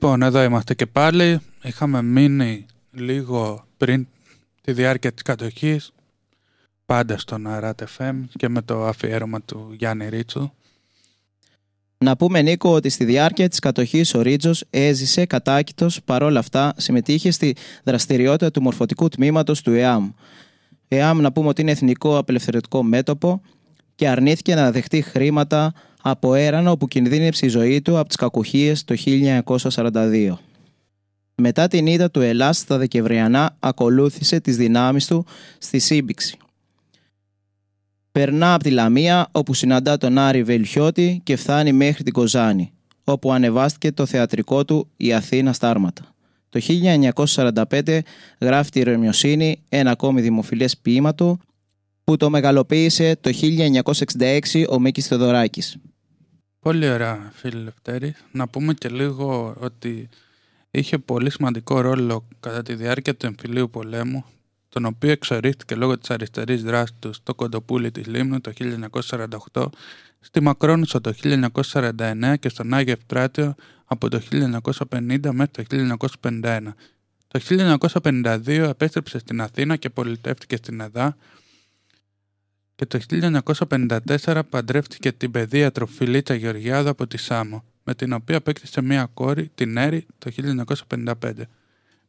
Λοιπόν, 0.07 0.21
εδώ 0.21 0.43
είμαστε 0.43 0.73
και 0.73 0.85
πάλι. 0.85 1.39
Είχαμε 1.63 2.01
μείνει 2.01 2.65
λίγο 2.91 3.65
πριν 3.77 4.07
τη 4.61 4.71
διάρκεια 4.71 5.11
της 5.11 5.21
κατοχής, 5.21 5.91
πάντα 6.85 7.17
στον 7.17 7.47
Αράτε 7.47 7.87
FM 7.97 8.13
και 8.37 8.49
με 8.49 8.61
το 8.61 8.85
αφιέρωμα 8.85 9.41
του 9.41 9.73
Γιάννη 9.77 10.09
Ρίτσου. 10.09 10.51
Να 11.97 12.17
πούμε 12.17 12.41
Νίκο 12.41 12.71
ότι 12.71 12.89
στη 12.89 13.05
διάρκεια 13.05 13.49
της 13.49 13.59
κατοχής 13.59 14.13
ο 14.13 14.21
Ρίτζος 14.21 14.63
έζησε 14.69 15.25
κατάκητος 15.25 16.03
παρόλα 16.05 16.39
αυτά 16.39 16.73
συμμετείχε 16.77 17.31
στη 17.31 17.55
δραστηριότητα 17.83 18.51
του 18.51 18.61
μορφωτικού 18.61 19.09
τμήματος 19.09 19.61
του 19.61 19.71
ΕΑΜ. 19.71 20.11
ΕΑΜ 20.87 21.21
να 21.21 21.31
πούμε 21.31 21.47
ότι 21.47 21.61
είναι 21.61 21.71
εθνικό 21.71 22.17
απελευθερωτικό 22.17 22.83
μέτωπο 22.83 23.41
και 23.95 24.07
αρνήθηκε 24.07 24.55
να 24.55 24.71
δεχτεί 24.71 25.01
χρήματα 25.01 25.73
από 26.09 26.33
έρανο 26.33 26.71
όπου 26.71 26.87
κινδύνεψε 26.87 27.45
η 27.45 27.49
ζωή 27.49 27.81
του 27.81 27.97
από 27.97 28.07
τις 28.07 28.17
κακουχίες 28.17 28.83
το 28.83 28.95
1942. 29.69 30.33
Μετά 31.35 31.67
την 31.67 31.87
ήττα 31.87 32.11
του 32.11 32.21
Ελλάς 32.21 32.57
στα 32.57 32.77
Δεκεμβριανά 32.77 33.55
ακολούθησε 33.59 34.39
τις 34.39 34.57
δυνάμεις 34.57 35.07
του 35.07 35.25
στη 35.57 35.79
Σύμπηξη. 35.79 36.37
Περνά 38.11 38.53
από 38.53 38.63
τη 38.63 38.69
Λαμία 38.69 39.27
όπου 39.31 39.53
συναντά 39.53 39.97
τον 39.97 40.17
Άρη 40.17 40.43
Βελχιώτη 40.43 41.21
και 41.23 41.35
φτάνει 41.35 41.71
μέχρι 41.71 42.03
την 42.03 42.13
Κοζάνη 42.13 42.71
όπου 43.03 43.31
ανεβάστηκε 43.31 43.91
το 43.91 44.05
θεατρικό 44.05 44.65
του 44.65 44.87
«Η 44.97 45.13
Αθήνα 45.13 45.53
Στάρματα». 45.53 46.15
Το 46.49 46.59
1945 47.25 47.99
γράφει 48.39 48.69
τη 48.69 48.83
Ρωμιοσύνη, 48.83 49.63
ένα 49.69 49.91
ακόμη 49.91 50.21
δημοφιλές 50.21 50.77
ποίημα 50.77 51.15
του, 51.15 51.39
που 52.03 52.17
το 52.17 52.29
μεγαλοποίησε 52.29 53.17
το 53.21 53.31
1966 54.19 54.65
ο 54.69 54.79
Μίκης 54.79 55.07
Θεοδωράκης. 55.07 55.77
Πολύ 56.67 56.89
ωραία, 56.89 57.31
φίλε 57.33 57.59
Λευτέρη. 57.59 58.15
Να 58.31 58.47
πούμε 58.47 58.73
και 58.73 58.89
λίγο 58.89 59.55
ότι 59.59 60.09
είχε 60.71 60.97
πολύ 60.97 61.31
σημαντικό 61.31 61.81
ρόλο 61.81 62.27
κατά 62.39 62.63
τη 62.63 62.75
διάρκεια 62.75 63.15
του 63.15 63.25
εμφυλίου 63.25 63.69
πολέμου, 63.69 64.25
τον 64.69 64.85
οποίο 64.85 65.11
εξορίστηκε 65.11 65.75
λόγω 65.75 65.97
της 65.97 66.09
αριστερής 66.09 66.63
δράσης 66.63 66.95
του 66.99 67.13
στο 67.13 67.35
κοντοπούλι 67.35 67.91
της 67.91 68.05
Λίμνου 68.05 68.41
το 68.41 68.51
1948, 69.51 69.65
στη 70.19 70.41
Μακρόνισο 70.41 71.01
το 71.01 71.13
1949 71.23 72.35
και 72.39 72.49
στον 72.49 72.73
Άγιο 72.73 72.93
Ευπράτειο 72.93 73.55
από 73.85 74.09
το 74.09 74.21
1950 74.31 75.29
μέχρι 75.31 75.65
το 75.65 75.97
1951. 76.21 76.59
Το 77.27 77.39
1952 78.01 78.47
επέστρεψε 78.47 79.19
στην 79.19 79.41
Αθήνα 79.41 79.75
και 79.75 79.89
πολιτεύτηκε 79.89 80.55
στην 80.55 80.81
ΕΔΑ 80.81 81.17
και 82.77 82.85
το 82.85 82.99
1954 84.23 84.41
παντρεύτηκε 84.49 85.11
την 85.11 85.31
παιδίατρο 85.31 85.85
Φιλίτσα 85.85 86.33
Γεωργιάδου 86.33 86.89
από 86.89 87.07
τη 87.07 87.17
Σάμο, 87.17 87.63
με 87.83 87.95
την 87.95 88.13
οποία 88.13 88.37
απέκτησε 88.37 88.81
μία 88.81 89.09
κόρη, 89.13 89.51
την 89.55 89.77
Έρη, 89.77 90.05
το 90.17 90.31
1955. 90.89 91.13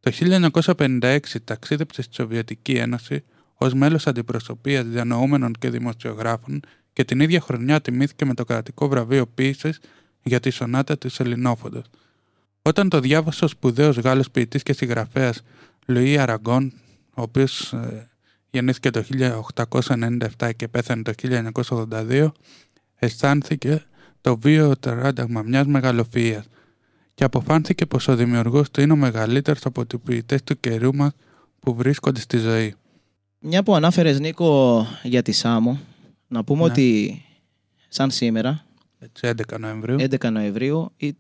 Το 0.01 0.13
1956 0.77 1.19
ταξίδεψε 1.45 2.03
στη 2.03 2.15
Σοβιετική 2.15 2.73
Ένωση 2.73 3.25
ως 3.55 3.75
μέλος 3.75 4.07
αντιπροσωπείας 4.07 4.87
διανοούμενων 4.87 5.53
και 5.53 5.71
δημοσιογράφων 5.71 6.61
και 6.93 7.05
την 7.05 7.21
ίδια 7.21 7.41
χρονιά 7.41 7.81
τιμήθηκε 7.81 8.25
με 8.25 8.35
το 8.35 8.45
κρατικό 8.45 8.89
βραβείο 8.89 9.27
ποίησης 9.27 9.81
για 10.23 10.41
τη 10.41 10.51
σονάτα 10.51 10.99
της 10.99 11.21
Ελληνόφοντος. 11.21 11.85
Όταν 12.63 12.89
το 12.89 13.01
διάβασε 13.01 13.45
ο 13.45 13.49
σπουδαίος 13.49 13.97
Γάλλος 13.97 14.31
ποιητής 14.31 14.63
και 14.63 14.73
συγγραφέας 14.73 15.43
Λουί 15.87 16.19
Αραγκόν, 16.19 16.73
ο 17.15 17.23
οποίος 17.23 17.73
ε, 17.73 18.11
γεννήθηκε 18.51 18.91
το 18.91 19.05
1897 20.39 20.51
και 20.57 20.69
πέθανε 20.69 21.03
το 21.03 21.13
1982, 21.91 22.29
αισθάνθηκε 22.95 23.83
το 24.21 24.39
βίο 24.39 24.77
τεράνταγμα 24.77 25.43
μιας 25.43 25.67
μεγαλοφυΐας 25.69 26.43
και 27.15 27.25
αποφάνθηκε 27.25 27.87
πως 27.87 28.09
ο 28.09 28.17
δημιουργός 28.17 28.71
του 28.71 28.81
είναι 28.81 28.93
ο 28.93 28.97
μεγαλύτερος 28.97 29.65
από 29.65 29.87
τους 29.87 30.01
ποιητές 30.05 30.43
του 30.43 30.61
καιρού 30.61 30.95
μας 30.95 31.11
που 31.61 31.75
βρίσκονται 31.75 32.21
στη 32.21 32.39
ζωή. 32.39 32.75
Μια 33.39 33.63
που 33.63 33.75
ανάφερες 33.75 34.21
Νίκο 34.21 34.87
για 35.03 35.23
τη 35.23 35.33
Σάμο, 35.33 35.81
να 36.29 36.45
πούμε 36.45 36.65
Ναι. 36.65 36.71
ότι 36.71 37.23
σαν 37.89 38.11
σήμερα, 38.11 38.65
Έτσι, 38.99 39.27
11 39.27 39.59
Νοεμβρίου. 39.59 39.97
11 39.99 40.31
Νοεμβρίου, 40.31 40.93
εί- 40.97 41.17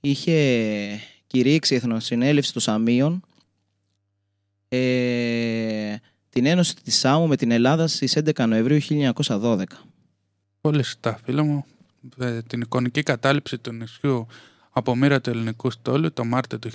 είχε 0.00 1.00
κηρύξει 1.26 1.74
η 1.74 1.76
Εθνοσυνέλευση 1.76 2.52
των 2.52 2.62
Σαμίων 2.62 3.22
ε, 4.68 5.94
την 6.34 6.46
ένωση 6.46 6.74
της 6.76 6.98
Σάμου 6.98 7.26
με 7.26 7.36
την 7.36 7.50
Ελλάδα 7.50 7.86
στις 7.86 8.16
11 8.16 8.46
Νοεμβρίου 8.48 8.78
1912. 9.26 9.62
Πολύ 10.60 10.82
σωστά, 10.82 11.18
φίλε 11.24 11.42
μου. 11.42 11.64
Ε, 12.18 12.42
Την 12.42 12.60
εικονική 12.60 13.02
κατάληψη 13.02 13.58
του 13.58 13.72
νησιού 13.72 14.26
από 14.70 14.96
μοίρα 14.96 15.20
του 15.20 15.30
ελληνικού 15.30 15.70
στόλου 15.70 16.12
το 16.12 16.24
Μάρτιο 16.24 16.58
του 16.58 16.70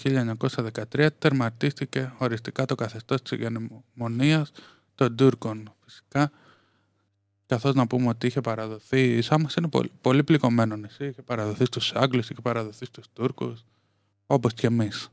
1913 0.94 1.08
τερματίστηκε 1.20 2.14
οριστικά 2.18 2.66
το 2.66 2.76
καθεστώς 2.76 3.22
της 3.22 3.32
ηγεμονίας 3.32 4.52
των 4.96 5.16
Τούρκων 5.16 5.74
φυσικά 5.86 6.32
καθώς 7.46 7.74
να 7.74 7.88
πούμε 7.88 8.08
ότι 8.08 8.28
είχε 8.28 8.42
παραδοθεί 8.42 9.18
η 9.18 9.22
Σάμος 9.22 9.54
είναι 9.56 9.68
πολύ, 9.68 9.92
πολύ 10.02 10.24
πληκωμένο 10.24 10.76
νησί 10.76 11.06
είχε 11.06 11.22
παραδοθεί 11.22 11.66
στους 11.66 11.92
Άγγλους, 11.96 12.30
είχε 12.30 12.42
παραδοθεί 12.42 12.86
στους 12.86 13.06
Τούρκους 13.14 13.66
όπως 14.26 14.54
και 14.54 14.68
εμείς 14.68 15.10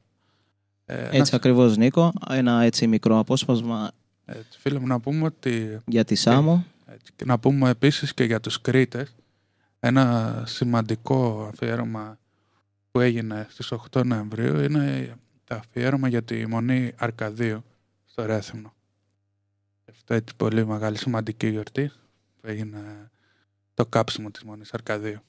ε, 0.84 1.08
Έτσι 1.10 1.34
ακριβώς 1.34 1.76
Νίκο, 1.76 2.12
ένα 2.28 2.62
έτσι 2.62 2.86
μικρό 2.86 3.18
απόσπασμα 3.18 3.90
να, 3.90 3.90
έτσι, 4.26 4.58
φίλε 4.58 4.78
μου 4.78 4.86
να 4.86 5.00
πούμε 5.00 5.24
ότι 5.24 5.78
για 5.86 6.04
τη 6.04 6.14
Σάμο. 6.14 6.64
Έτσι, 6.86 7.12
και 7.16 7.24
να 7.24 7.38
πούμε 7.38 7.70
επίσης 7.70 8.14
και 8.14 8.24
για 8.24 8.40
τους 8.40 8.60
Κρήτες 8.60 9.14
ένα 9.80 10.42
σημαντικό 10.46 11.48
αφιέρωμα 11.52 12.18
που 12.90 13.00
έγινε 13.00 13.46
στις 13.50 13.72
8 13.90 14.04
Νοεμβρίου 14.04 14.60
είναι 14.60 15.16
το 15.44 15.54
αφιέρωμα 15.54 16.08
για 16.08 16.22
τη 16.22 16.46
Μονή 16.46 16.92
Αρκαδίου 16.96 17.64
στο 18.04 18.26
Ρέθυμνο. 18.26 18.74
Αυτό 19.90 20.14
έτσι 20.14 20.34
πολύ 20.36 20.66
μεγάλη 20.66 20.98
σημαντική 20.98 21.46
γιορτή 21.46 21.90
που 22.40 22.46
έγινε 22.48 23.10
το 23.74 23.86
κάψιμο 23.86 24.30
της 24.30 24.42
Μονής 24.42 24.72
Αρκαδίου. 24.72 25.20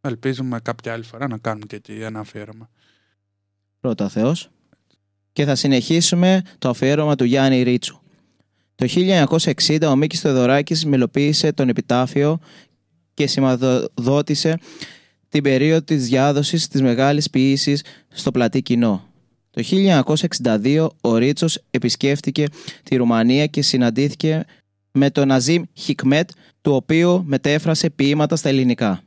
Ελπίζουμε 0.00 0.60
κάποια 0.60 0.92
άλλη 0.92 1.04
φορά 1.04 1.28
να 1.28 1.38
κάνουμε 1.38 1.66
και 1.66 1.76
εκεί 1.76 2.00
ένα 2.00 2.20
αφιέρωμα. 2.20 2.70
πρώτα 3.80 4.08
Θεός. 4.08 4.50
Και 5.32 5.44
θα 5.44 5.54
συνεχίσουμε 5.54 6.42
το 6.58 6.68
αφιέρωμα 6.68 7.14
του 7.14 7.24
Γιάννη 7.24 7.62
Ρίτσου. 7.62 8.01
Το 8.74 8.86
1960 9.66 9.88
ο 9.90 9.96
Μίκης 9.96 10.20
Θεοδωράκης 10.20 10.84
μελοποίησε 10.84 11.52
τον 11.52 11.68
επιτάφιο 11.68 12.38
και 13.14 13.26
σηματοδότησε 13.26 14.58
την 15.28 15.42
περίοδο 15.42 15.82
της 15.82 16.08
διάδοσης 16.08 16.68
της 16.68 16.82
μεγάλης 16.82 17.30
ποιήσης 17.30 17.84
στο 18.08 18.30
πλατή 18.30 18.62
κοινό. 18.62 19.06
Το 19.50 19.62
1962 20.42 20.86
ο 21.00 21.16
Ρίτσος 21.16 21.58
επισκέφτηκε 21.70 22.44
τη 22.82 22.96
Ρουμανία 22.96 23.46
και 23.46 23.62
συναντήθηκε 23.62 24.44
με 24.92 25.10
τον 25.10 25.28
Ναζίμ 25.28 25.62
Χικμέτ, 25.72 26.30
του 26.60 26.72
οποίου 26.72 27.22
μετέφρασε 27.26 27.90
ποίηματα 27.90 28.36
στα 28.36 28.48
ελληνικά. 28.48 29.02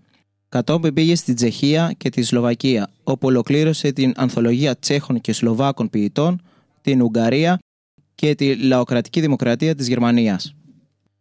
Κατόπιν 0.49 0.93
πήγε 0.93 1.15
στην 1.15 1.36
Τσεχία 1.36 1.93
και 1.97 2.10
τη 2.10 2.23
Σλοβακία, 2.23 2.89
όπου 3.04 3.28
ολοκλήρωσε 3.28 3.91
την 3.91 4.13
ανθολογία 4.15 4.80
Τσέχων 4.80 5.21
και 5.21 5.34
Σλοβάκων 5.34 5.89
ποιητών, 5.89 6.41
την 6.82 7.01
Ουγγαρία 7.01 7.60
και 8.15 8.36
τη 8.36 8.56
Λαοκρατική 8.56 9.21
Δημοκρατία 9.21 9.75
της 9.75 9.88
Γερμανίας. 9.88 10.56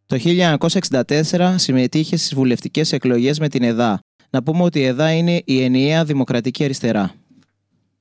Το 0.07 0.17
1964 0.17 1.55
συμμετείχε 1.57 2.17
στις 2.17 2.35
βουλευτικές 2.35 2.93
εκλογές 2.93 3.39
με 3.39 3.49
την 3.49 3.63
ΕΔΑ. 3.63 4.01
Να 4.31 4.43
πούμε 4.43 4.63
ότι 4.63 4.79
η 4.79 4.85
ΕΔΑ 4.85 5.13
είναι 5.13 5.43
η 5.45 5.63
ενιαία 5.63 6.05
δημοκρατική 6.05 6.65
αριστερά. 6.65 7.15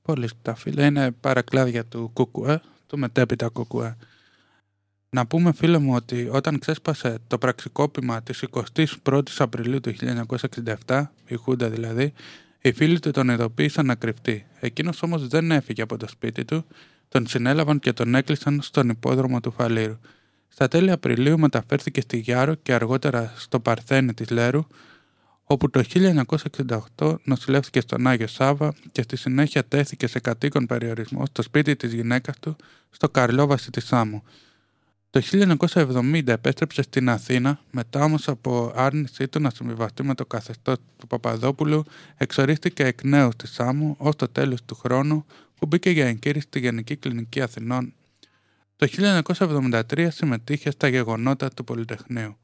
Πολύ 0.02 0.28
σωστά, 0.28 0.54
φίλε. 0.54 0.84
Είναι 0.84 1.10
παρακλάδια 1.10 1.84
του 1.84 2.12
ΚΚΕ, 2.12 2.60
του 2.86 2.98
μετέπειτα 2.98 3.50
ΚΚΕ. 3.52 3.96
Να 5.10 5.26
πούμε, 5.26 5.52
φίλε 5.52 5.78
μου, 5.78 5.94
ότι 5.94 6.28
όταν 6.32 6.58
ξέσπασε 6.58 7.18
το 7.26 7.38
πραξικόπημα 7.38 8.22
της 8.22 8.44
21ης 9.04 9.22
Απριλίου 9.38 9.80
του 9.80 9.92
1967, 10.86 11.02
η 11.26 11.34
Χούντα 11.34 11.68
δηλαδή, 11.70 12.12
οι 12.60 12.72
φίλοι 12.72 13.00
του 13.00 13.10
τον 13.10 13.28
ειδοποίησαν 13.28 13.86
να 13.86 13.94
κρυφτεί. 13.94 14.46
Εκείνος 14.60 15.02
όμως 15.02 15.28
δεν 15.28 15.50
έφυγε 15.50 15.82
από 15.82 15.96
το 15.96 16.08
σπίτι 16.08 16.44
του, 16.44 16.64
τον 17.14 17.26
συνέλαβαν 17.26 17.78
και 17.78 17.92
τον 17.92 18.14
έκλεισαν 18.14 18.62
στον 18.62 18.88
υπόδρομο 18.88 19.40
του 19.40 19.52
Φαλήρου. 19.52 19.98
Στα 20.48 20.68
τέλη 20.68 20.90
Απριλίου 20.90 21.38
μεταφέρθηκε 21.38 22.00
στη 22.00 22.16
Γιάρο 22.16 22.54
και 22.54 22.72
αργότερα 22.74 23.32
στο 23.36 23.60
Παρθένη 23.60 24.14
της 24.14 24.30
Λέρου, 24.30 24.66
όπου 25.44 25.70
το 25.70 25.82
1968 26.98 27.16
νοσηλεύτηκε 27.24 27.80
στον 27.80 28.06
Άγιο 28.06 28.26
Σάβα 28.26 28.74
και 28.92 29.02
στη 29.02 29.16
συνέχεια 29.16 29.64
τέθηκε 29.64 30.06
σε 30.06 30.20
κατοίκον 30.20 30.66
περιορισμό 30.66 31.26
στο 31.26 31.42
σπίτι 31.42 31.76
της 31.76 31.92
γυναίκας 31.92 32.38
του 32.38 32.56
στο 32.90 33.08
Καρλόβαση 33.08 33.70
της 33.70 33.86
Σάμου. 33.86 34.22
Το 35.10 35.20
1970 35.72 36.28
επέστρεψε 36.28 36.82
στην 36.82 37.08
Αθήνα, 37.08 37.60
μετά 37.70 38.04
όμως 38.04 38.28
από 38.28 38.72
άρνησή 38.74 39.28
του 39.28 39.40
να 39.40 39.50
συμβιβαστεί 39.50 40.02
με 40.02 40.14
το 40.14 40.26
καθεστώς 40.26 40.76
του 40.96 41.06
Παπαδόπουλου, 41.06 41.84
εξορίστηκε 42.16 42.84
εκ 42.84 43.04
νέου 43.04 43.30
στη 43.32 43.46
Σάμου 43.46 43.94
ως 43.98 44.16
το 44.16 44.28
τέλος 44.28 44.64
του 44.64 44.74
χρόνου 44.74 45.24
που 45.58 45.66
μπήκε 45.66 45.90
για 45.90 46.06
εγκύρηση 46.06 46.46
στη 46.46 46.60
Γενική 46.60 46.96
Κλινική 46.96 47.40
Αθηνών. 47.40 47.94
Το 48.76 48.88
1973 49.30 50.08
συμμετείχε 50.10 50.70
στα 50.70 50.88
γεγονότα 50.88 51.48
του 51.48 51.64
Πολυτεχνείου. 51.64 52.36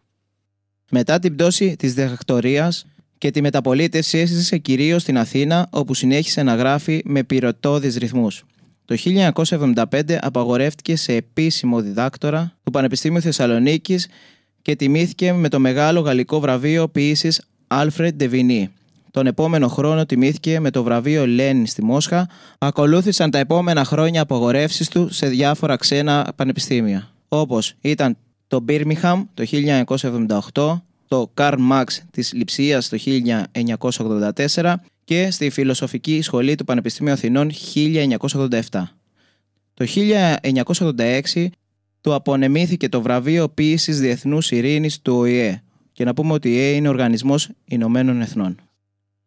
Μετά 0.91 1.19
την 1.19 1.35
πτώση 1.35 1.77
της 1.77 1.95
διακτορία 1.95 2.73
και 3.19 3.31
τη 3.31 3.41
μεταπολίτευση 3.41 4.19
έζησε 4.19 4.59
κυρίως 4.59 5.03
στην 5.03 5.19
Αθήνα, 5.19 5.67
όπου 5.71 5.95
συνέχισε 5.95 6.43
να 6.43 6.55
γράφει 6.55 7.03
με 7.05 7.23
πυρωτόδει 7.25 7.99
ρυθμούς. 7.99 8.45
Το 8.85 8.97
1975 9.75 10.19
απαγορεύτηκε 10.21 10.97
σε 10.97 11.13
επίσημο 11.13 11.81
διδάκτορα 11.81 12.57
του 12.63 12.71
Πανεπιστήμιου 12.71 13.21
Θεσσαλονίκης 13.21 14.09
και 14.63 14.77
τιμήθηκε 14.77 15.33
με 15.33 15.49
το 15.49 15.59
μεγάλο 15.59 16.01
γαλλικό 16.01 16.41
βραβείο 16.41 16.89
ποιήσης 16.89 17.43
Alfred 17.69 18.11
de 18.19 18.29
Τον 19.11 19.27
επόμενο 19.27 19.69
χρόνο 19.69 20.07
τιμήθηκε 20.07 20.61
με 20.61 20.71
το 20.71 20.83
βραβείο 20.83 21.27
Λένιν 21.27 21.67
στη 21.67 21.85
Μόσχα. 21.85 22.29
Ακολούθησαν 22.59 23.31
τα 23.31 23.39
επόμενα 23.39 23.85
χρόνια 23.85 24.23
απαγορεύσεις 24.23 24.89
του 24.89 25.13
σε 25.13 25.27
διάφορα 25.27 25.77
ξένα 25.77 26.33
πανεπιστήμια, 26.37 27.11
όπως 27.29 27.75
ήταν 27.81 28.17
το 28.47 28.65
Birmingham 28.69 29.25
το 29.35 29.45
1978, 30.55 30.83
το 31.09 31.31
Karl 31.35 31.57
Marx 31.73 31.85
της 32.11 32.33
Λιψίας 32.33 32.89
το 32.89 32.99
1984 34.55 34.75
και 35.05 35.31
στη 35.31 35.51
Φιλοσοφική 35.51 36.23
Σχολή 36.23 36.55
του 36.55 36.65
Πανεπιστημίου 36.65 37.13
Αθηνών 37.13 37.51
1987. 37.75 38.61
Το 39.75 39.87
1986 41.33 41.47
του 42.01 42.15
απονεμήθηκε 42.15 42.89
το 42.89 43.03
βραβείο 43.03 43.49
ποιήσης 43.49 44.01
Διεθνούς 44.01 44.51
Ειρήνης 44.51 45.01
του 45.01 45.17
ΟΗΕ 45.17 45.63
και 45.93 46.05
να 46.05 46.15
πούμε 46.15 46.33
ότι 46.33 46.49
ο 46.49 46.53
ΟΗΕ 46.53 46.71
είναι 46.71 46.89
ο 46.89 46.91
Οργανισμός 46.91 47.49
Ηνωμένων 47.65 48.21
Εθνών. 48.21 48.70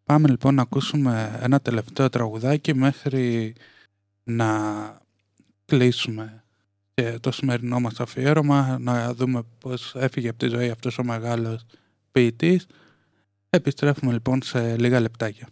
Πάμε 0.03 0.27
λοιπόν 0.27 0.55
να 0.55 0.61
ακούσουμε 0.61 1.39
ένα 1.41 1.59
τελευταίο 1.59 2.09
τραγουδάκι 2.09 2.73
μέχρι 2.75 3.55
να 4.23 4.51
κλείσουμε 5.65 6.43
και 6.93 7.19
το 7.19 7.31
σημερινό 7.31 7.79
μας 7.79 7.99
αφιέρωμα, 7.99 8.77
να 8.79 9.13
δούμε 9.13 9.43
πώς 9.59 9.95
έφυγε 9.95 10.29
από 10.29 10.37
τη 10.37 10.47
ζωή 10.47 10.69
αυτός 10.69 10.97
ο 10.97 11.03
μεγάλος 11.03 11.65
ποιητής. 12.11 12.67
Επιστρέφουμε 13.49 14.11
λοιπόν 14.11 14.41
σε 14.41 14.77
λίγα 14.77 14.99
λεπτάκια. 14.99 15.47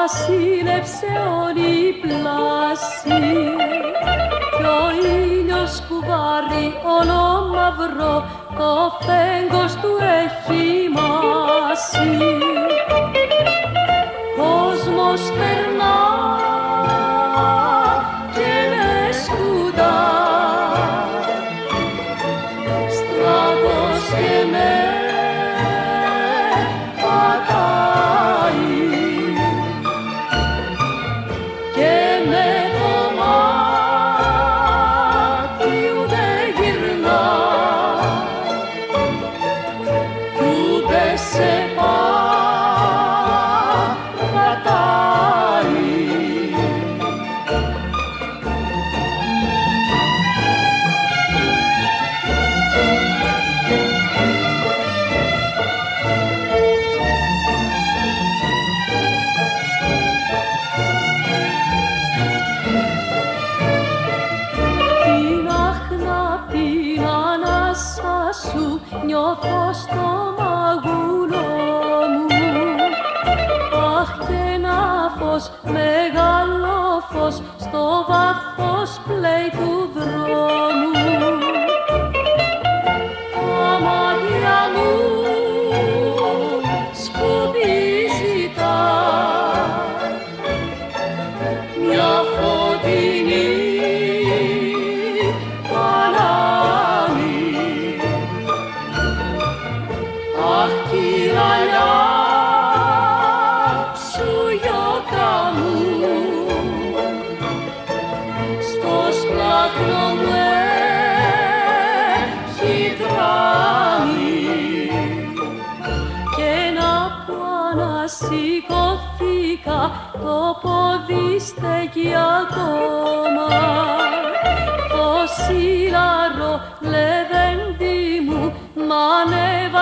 Βασίλεψε 0.00 1.06
όλη 1.44 1.88
η 1.88 1.92
πλάση. 1.92 3.22
Κι 4.56 4.64
ο 4.64 4.82
ήλιος 5.16 5.82
που 5.88 5.94
βάρει 6.08 6.66
όλο 6.98 7.22
μαυρό 7.54 8.24
το 8.58 8.98
φέγγος 9.04 9.72
του 9.74 9.92
έχει 10.22 10.88
μάσει. 10.94 12.18
Κόσμος 14.36 15.20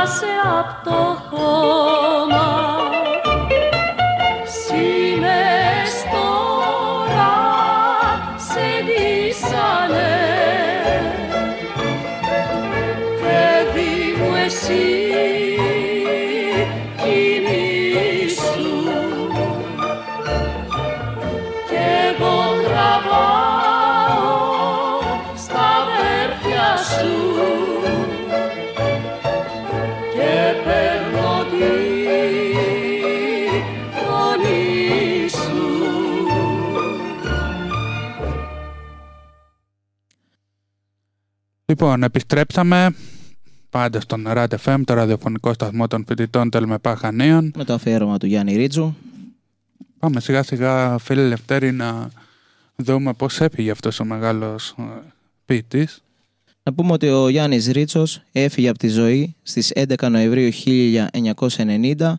περνά 0.04 0.67
Λοιπόν, 41.80 42.02
επιστρέψαμε 42.02 42.94
πάντα 43.70 44.00
στον 44.00 44.24
RAD 44.28 44.46
FM, 44.64 44.80
το 44.84 44.94
ραδιοφωνικό 44.94 45.52
σταθμό 45.52 45.86
των 45.86 46.04
φοιτητών 46.08 46.50
Τελμεπά 46.50 46.96
Χανίων. 46.96 47.52
Με 47.56 47.64
το 47.64 47.72
αφιέρωμα 47.72 48.18
του 48.18 48.26
Γιάννη 48.26 48.56
Ρίτζου. 48.56 48.94
Πάμε 49.98 50.20
σιγά 50.20 50.42
σιγά, 50.42 50.98
φίλε 50.98 51.28
Λευτέρη, 51.28 51.72
να 51.72 52.10
δούμε 52.76 53.12
πώς 53.12 53.40
έφυγε 53.40 53.70
αυτός 53.70 54.00
ο 54.00 54.04
μεγάλος 54.04 54.74
ε, 54.78 54.82
ποιητής. 55.44 56.02
Να 56.62 56.72
πούμε 56.72 56.92
ότι 56.92 57.08
ο 57.08 57.28
Γιάννης 57.28 57.66
Ρίτσος 57.66 58.22
έφυγε 58.32 58.68
από 58.68 58.78
τη 58.78 58.88
ζωή 58.88 59.34
στις 59.42 59.72
11 59.74 60.10
Νοεμβρίου 60.10 60.50
1990, 61.96 62.12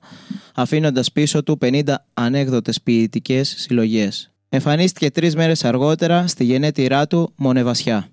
αφήνοντας 0.56 1.12
πίσω 1.12 1.43
του 1.43 1.58
50 1.62 1.82
ανέκδοτες 2.13 2.82
ποιητικές 2.82 3.56
συλλογές. 3.58 4.32
Εμφανίστηκε 4.50 5.12
τρεις 5.12 5.36
μέρες 5.36 5.63
αργότερα 5.63 6.28
στη 6.28 6.43
γενέτειρά 6.43 7.08
του 7.08 7.34
Μονεβασιά. 7.36 8.10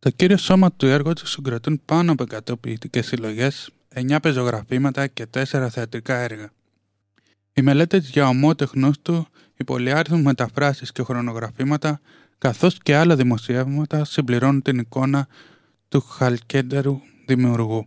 Το 0.00 0.10
κύριο 0.10 0.36
σώμα 0.36 0.72
του 0.72 0.86
έργου 0.86 1.12
του 1.12 1.26
συγκροτούν 1.26 1.80
πάνω 1.84 2.12
από 2.12 2.24
100 2.50 2.60
ποιητικές 2.60 3.06
συλλογές, 3.06 3.70
9 3.94 4.16
πεζογραφήματα 4.22 5.06
και 5.06 5.26
4 5.26 5.68
θεατρικά 5.70 6.16
έργα. 6.16 6.50
Οι 7.52 7.62
μελέτες 7.62 8.08
για 8.08 8.28
ομότεχνους 8.28 8.98
του, 9.02 9.26
οι 9.56 9.64
πολυάριθμες 9.64 10.22
μεταφράσεις 10.22 10.92
και 10.92 11.02
χρονογραφήματα, 11.02 12.00
καθώς 12.38 12.78
και 12.78 12.96
άλλα 12.96 13.16
δημοσιεύματα 13.16 14.04
συμπληρώνουν 14.04 14.62
την 14.62 14.78
εικόνα 14.78 15.28
του 15.88 16.00
χαλκέντερου 16.00 17.00
δημιουργού. 17.26 17.86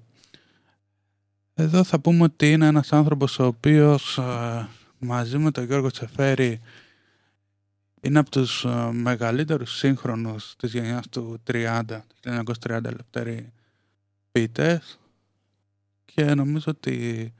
Εδώ 1.54 1.84
θα 1.84 1.99
πούμε 1.99 2.23
ότι 2.23 2.52
είναι 2.52 2.65
ένας 2.65 2.93
άνθρωπος 2.93 3.39
ο 3.39 3.45
οποίος 3.45 4.17
ε, 4.17 4.67
μαζί 4.97 5.38
με 5.38 5.52
τον 5.52 5.65
Γιώργο 5.65 5.91
Τσεφέρη 5.91 6.62
είναι 8.03 8.19
από 8.19 8.29
τους 8.29 8.65
ε, 8.65 8.89
μεγαλύτερους 8.91 9.77
σύγχρονους 9.77 10.55
της 10.55 10.73
γενιάς 10.73 11.09
του 11.09 11.41
30, 11.51 11.83
1930 12.23 12.83
ελευθεροί 12.83 13.51
ποιητές 14.31 14.99
και 16.05 16.33
νομίζω 16.33 16.65
ότι 16.67 17.33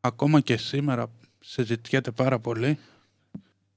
ακόμα 0.00 0.40
και 0.40 0.56
σήμερα 0.56 1.10
συζητιέται 1.40 2.10
πάρα 2.10 2.38
πολύ 2.38 2.78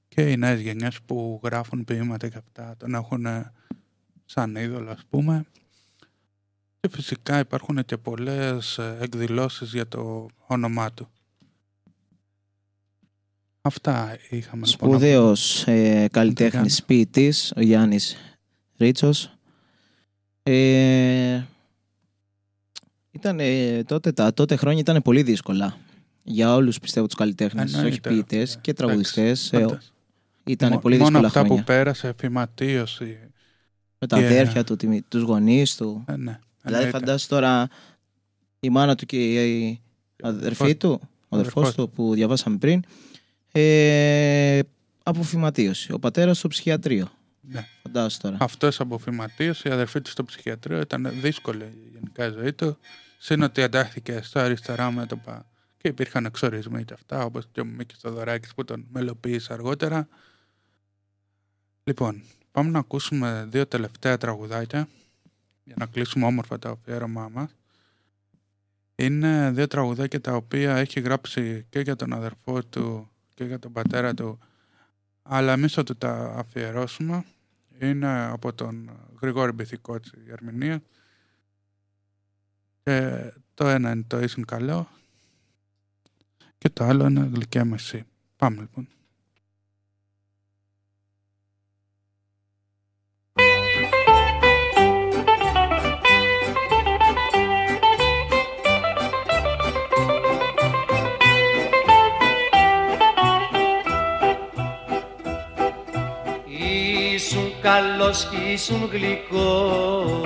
και 0.08 0.30
οι 0.30 0.36
νέες 0.36 0.60
γενιές 0.60 1.02
που 1.02 1.40
γράφουν 1.44 1.84
ποίηματα 1.84 2.28
και 2.28 2.38
αυτά 2.38 2.76
τον 2.76 2.94
έχουν 2.94 3.26
σαν 4.24 4.56
είδωλο 4.56 4.90
ας 4.90 5.04
πούμε 5.10 5.44
και 6.80 6.88
φυσικά 6.88 7.38
υπάρχουν 7.38 7.84
και 7.84 7.96
πολλές 7.96 8.78
ε, 8.78 8.98
εκδηλώσεις 9.00 9.72
για 9.72 9.88
το 9.88 10.28
όνομά 10.46 10.92
του. 10.92 11.08
Αυτά 13.62 14.16
είχαμε 14.30 14.66
λοιπόν. 14.66 14.88
Σπουδαίος 14.88 15.66
ε, 15.66 16.08
καλλιτέχνης 16.12 16.82
ποιητής, 16.82 17.52
ο 17.56 17.60
Γιάννης 17.60 18.16
Ρίτσος. 18.78 19.30
Ε, 20.42 21.42
ήταν, 23.10 23.40
ε, 23.40 23.82
τότε, 23.84 24.12
τα 24.12 24.34
τότε 24.34 24.56
χρόνια 24.56 24.80
ήταν 24.80 25.02
πολύ 25.02 25.22
δύσκολα 25.22 25.76
για 26.22 26.54
όλους 26.54 26.78
πιστεύω 26.78 27.06
τους 27.06 27.14
καλλιτέχνες, 27.16 27.64
όχι 27.72 27.76
Εννοείται, 27.76 28.08
ποιητές 28.10 28.54
ε, 28.54 28.58
και 28.60 28.72
τραγουδιστές. 28.72 29.52
Ε, 29.52 29.58
Πάντως. 29.58 29.92
ήταν 30.44 30.72
Μο- 30.72 30.78
πολύ 30.78 30.94
Μόνο 30.96 31.06
δύσκολα 31.08 31.26
αυτά 31.26 31.40
χρόνια. 31.40 31.58
που 31.58 31.64
πέρασε, 31.66 32.14
φυματίωση. 32.18 33.18
Με 33.98 34.06
τα 34.06 34.18
και- 34.18 34.24
αδέρφια 34.26 34.64
του, 34.64 34.76
τη- 34.76 35.02
τους 35.02 35.22
γονείς 35.22 35.76
του. 35.76 36.04
Ε, 36.08 36.16
ναι, 36.16 36.16
Δηλαδή 36.16 36.38
εννοείται. 36.84 36.90
φαντάσου 36.90 37.28
τώρα 37.28 37.68
η 38.60 38.70
μάνα 38.70 38.94
του 38.94 39.06
και 39.06 39.32
η 39.58 39.80
αδερφή 40.22 40.74
του, 40.76 41.00
ο 41.28 41.36
αδερφός 41.36 41.62
αδερφός 41.62 41.74
του 41.74 41.90
που 41.94 42.14
διαβάσαμε 42.14 42.56
πριν, 42.56 42.82
ε, 43.52 44.60
από 45.02 45.22
φυματίωση. 45.22 45.92
Ο 45.92 45.98
πατέρας 45.98 46.38
στο 46.38 46.48
ψυχιατρίο. 46.48 47.10
Ναι. 47.40 47.66
Φαντάσου 47.82 48.18
τώρα. 48.18 48.36
Αυτός 48.40 48.80
από 48.80 48.98
φυματίωση, 48.98 49.68
η 49.68 49.70
αδερφή 49.70 50.00
του 50.00 50.10
στο 50.10 50.24
ψυχιατρίο 50.24 50.80
ήταν 50.80 51.10
δύσκολη 51.20 51.64
η 51.64 51.90
γενικά 51.92 52.26
η 52.26 52.30
ζωή 52.30 52.52
του. 52.52 52.78
Συν 53.18 53.42
ότι 53.42 53.62
εντάχθηκε 53.62 54.20
στα 54.22 54.44
αριστερά 54.44 54.90
μέτωπα 54.90 55.46
και 55.76 55.88
υπήρχαν 55.88 56.24
εξορισμοί 56.24 56.84
και 56.84 56.94
αυτά, 56.94 57.24
όπως 57.24 57.46
και 57.52 57.60
ο 57.60 57.64
Μίκης 57.64 57.98
Θοδωράκης 57.98 58.54
που 58.54 58.64
τον 58.64 58.86
μελοποίησε 58.92 59.52
αργότερα. 59.52 60.08
Λοιπόν, 61.84 62.22
πάμε 62.50 62.70
να 62.70 62.78
ακούσουμε 62.78 63.46
δύο 63.48 63.66
τελευταία 63.66 64.18
τραγουδάκια 64.18 64.88
για 65.64 65.74
να 65.78 65.86
κλείσουμε 65.86 66.26
όμορφα 66.26 66.58
το 66.58 66.68
αφιέρωμά 66.68 67.28
μας. 67.32 67.50
Είναι 68.94 69.50
δύο 69.50 69.66
τραγουδάκια 69.66 70.20
τα 70.20 70.34
οποία 70.34 70.76
έχει 70.76 71.00
γράψει 71.00 71.66
και 71.68 71.80
για 71.80 71.96
τον 71.96 72.12
αδερφό 72.12 72.64
του 72.64 73.11
και 73.42 73.48
για 73.48 73.58
τον 73.58 73.72
πατέρα 73.72 74.14
του 74.14 74.38
αλλά 75.22 75.52
εμείς 75.52 75.72
θα 75.72 75.82
του 75.82 75.96
τα 75.96 76.34
αφιερώσουμε. 76.36 77.24
Είναι 77.78 78.24
από 78.24 78.52
τον 78.52 78.90
Γρηγόρη 79.20 79.52
Μπιθικότσι 79.52 80.12
η 80.26 80.30
ερμηνεία. 80.30 80.82
Και 82.82 83.28
το 83.54 83.68
ένα 83.68 83.90
είναι 83.90 84.04
το 84.06 84.20
ήσουν 84.20 84.44
καλό 84.44 84.88
και 86.58 86.68
το 86.68 86.84
άλλο 86.84 87.06
είναι 87.06 87.30
γλυκιά 87.34 87.64
μεσή. 87.64 88.04
Πάμε 88.36 88.60
λοιπόν. 88.60 88.88
Καλός 107.62 108.28
κι 108.30 108.52
ήσουν 108.52 108.88
γλυκός. 108.92 110.20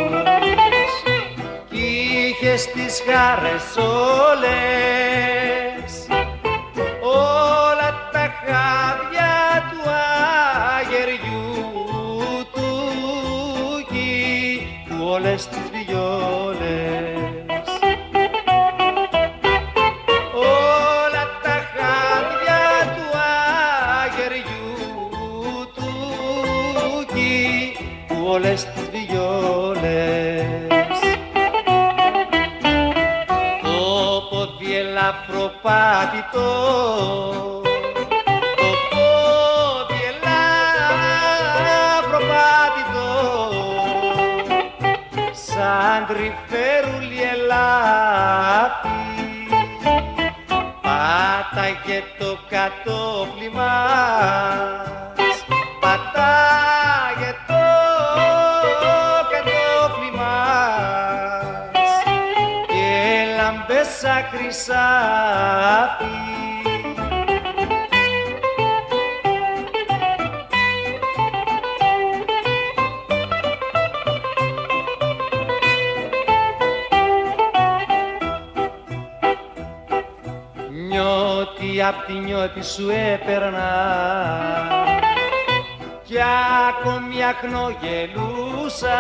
Κι 1.71 1.87
είχες 2.29 2.67
τις 2.67 3.03
χάρες 3.07 3.77
όλες 3.77 5.66
ελαφροπάτητο 35.67 36.51
το 38.57 38.71
πόδι 38.91 40.01
ελαφροπάτητο 40.11 43.11
σαν 45.33 46.07
τρυφέρουλι 46.07 47.23
ελάφι 47.23 48.89
πάταγε 50.83 52.03
το 52.19 52.31
κατόπλι 52.49 53.49
χρυσάφι 64.33 66.05
Νιώτη 80.89 81.83
απ' 81.83 82.07
τη 82.07 82.13
νιώτη 82.13 82.65
σου 82.65 82.91
έπαιρνα 82.91 83.73
κι 86.05 86.19
ακόμη 86.69 87.25
αχνογελούσα 87.25 88.99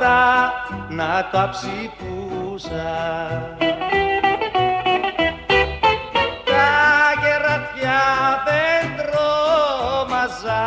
τότε 0.00 0.94
να 0.94 1.28
τα 1.32 1.48
ψηφούσα. 1.52 2.92
Τα 6.44 6.70
γερατιά 7.22 8.02
δεν 8.46 8.82
τρόμαζα 8.96 10.66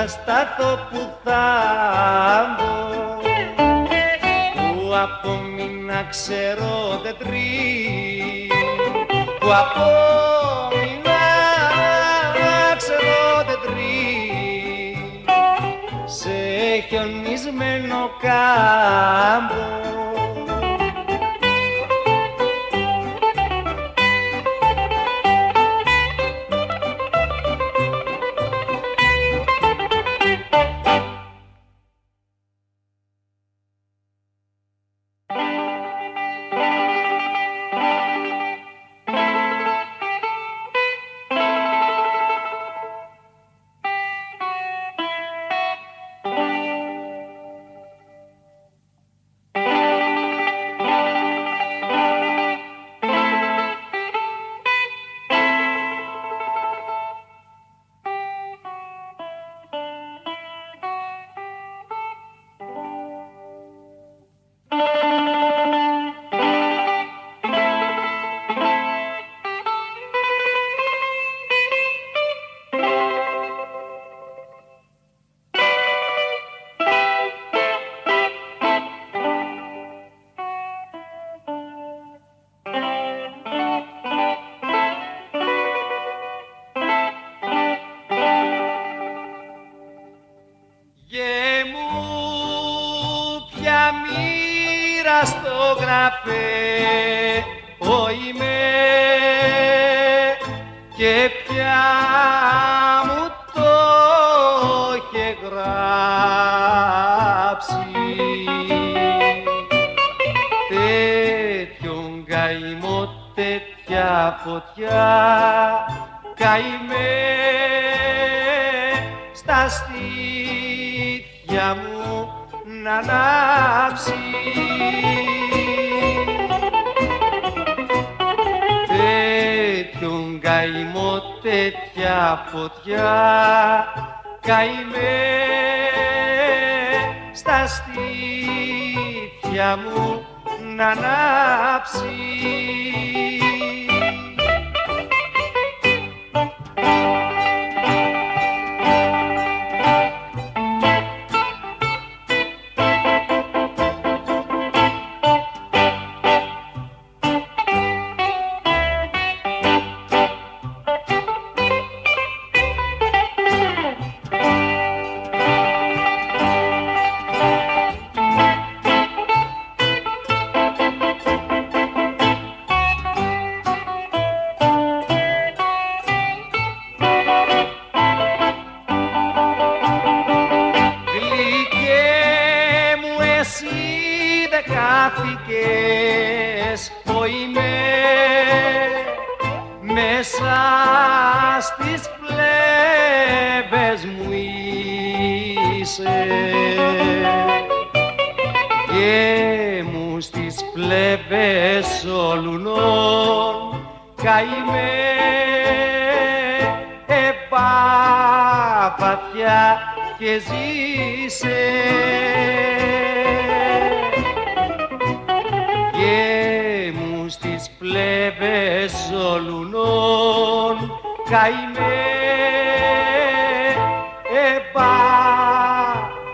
θα 0.01 0.07
στάθω 0.07 0.79
που 0.91 1.09
θα 1.23 1.45
μπω. 2.57 2.73
Που 4.73 4.95
απομείνα 4.95 6.03
ξέρω 6.09 6.99
δεν 7.03 7.15
τρει. 7.17 8.49
Που 9.39 9.47
απομείνα 9.63 11.23
ξέρω 12.77 13.43
δεν 13.47 13.59
τρει. 13.65 14.07
Σε 16.05 16.37
χιονισμένο 16.89 18.09
κάμπο 18.21 20.10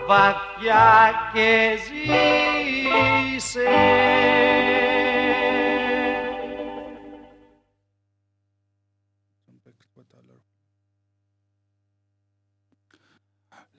βαθιά 0.08 1.12
και 1.32 1.78
ζήσε 3.36 3.60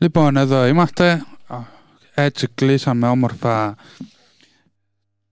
Λοιπόν, 0.01 0.38
εδώ 0.38 0.67
είμαστε. 0.67 1.25
Α, 1.47 1.57
Έτσι 2.13 2.47
κλείσαμε 2.47 3.07
όμορφα 3.07 3.75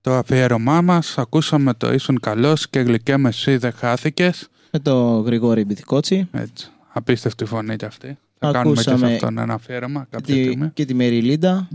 το 0.02 0.14
αφιέρωμά 0.14 0.82
μας. 0.82 1.18
Ακούσαμε 1.18 1.74
το 1.74 1.94
«Ήσουν 1.94 2.20
καλός 2.20 2.70
και 2.70 2.80
γλυκέ 2.80 3.18
με 3.18 3.30
εσύ 3.30 3.58
δεν 3.58 3.72
χάθηκες». 3.72 4.50
Με 4.72 4.80
το 4.80 5.20
Γρηγόρη 5.20 5.66
Μπιθικότσι 5.66 6.28
Έτσι. 6.32 6.70
Απίστευτη 6.94 7.46
φωνή 7.46 7.76
κι 7.76 7.86
αυτή. 7.86 8.18
Θα 8.40 8.52
κάνουμε 8.52 8.76
και 8.76 8.82
σε 8.82 8.90
Ακούσαμε 8.90 9.14
αυτόν 9.14 9.38
ένα 9.38 9.54
αφιέρωμα 9.54 10.00
και 10.00 10.08
κάποια 10.10 10.36
τη, 10.36 10.44
στιγμή. 10.44 10.70
και 10.70 10.86
τη 10.86 10.94
Μεριλίντα. 10.94 11.68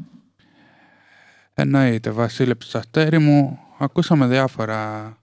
Εννοείται, 1.55 2.11
Βασίλη 2.11 2.57
Ψαστέρη 2.57 3.19
μου. 3.19 3.59
Ακούσαμε 3.79 4.27
διάφορα 4.27 5.17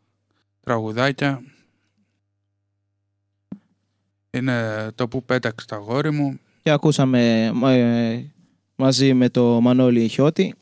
τραγουδάκια. 0.64 1.42
Είναι 4.32 4.88
το 4.96 5.08
που 5.08 5.24
πέταξε 5.24 5.68
τα 5.68 5.76
γόρι 5.76 6.12
μου. 6.12 6.40
Και 6.62 6.70
ακούσαμε 6.70 7.52
ε, 7.64 8.24
μαζί 8.76 9.14
με 9.14 9.30
το 9.30 9.62
Μανώλη 9.62 10.08
Χιώτη. 10.08 10.54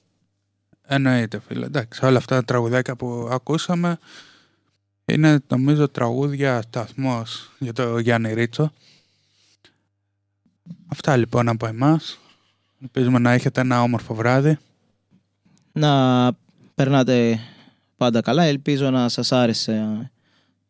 Εννοείται, 0.88 1.40
φίλε. 1.40 1.66
Εντάξει, 1.66 2.06
όλα 2.06 2.18
αυτά 2.18 2.36
τα 2.36 2.44
τραγουδάκια 2.44 2.96
που 2.96 3.28
ακούσαμε 3.32 3.98
είναι, 5.06 5.40
νομίζω, 5.48 5.90
τραγούδια 5.90 6.62
σταθμός 6.62 7.52
για 7.60 7.74
το 7.74 7.98
Γιάννη 7.98 8.34
Ρίτσο. 8.34 8.72
Αυτά 10.88 11.16
λοιπόν 11.16 11.50
από 11.50 11.66
εμάς. 11.66 12.20
Ελπίζουμε 12.82 13.20
να 13.20 13.32
έχετε 13.32 13.62
ένα 13.62 13.82
όμορφο 13.82 14.14
βράδυ. 14.14 14.58
Να 15.72 16.32
περνάτε 16.76 17.40
πάντα 17.98 18.22
καλά. 18.22 18.44
Ελπίζω 18.44 18.90
να 18.90 19.10
σας 19.10 19.32
άρεσε 19.32 20.12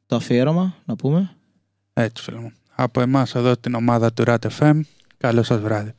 το 0.05 0.15
αφιέρωμα, 0.15 0.75
να 0.85 0.95
πούμε. 0.95 1.35
Έτσι, 1.93 2.23
φίλε 2.23 2.39
μου. 2.39 2.51
Από 2.75 3.01
εμάς 3.01 3.35
εδώ 3.35 3.57
την 3.57 3.75
ομάδα 3.75 4.13
του 4.13 4.23
RAT 4.27 4.37
FM. 4.59 4.79
Καλό 5.17 5.43
σας 5.43 5.59
βράδυ. 5.59 5.93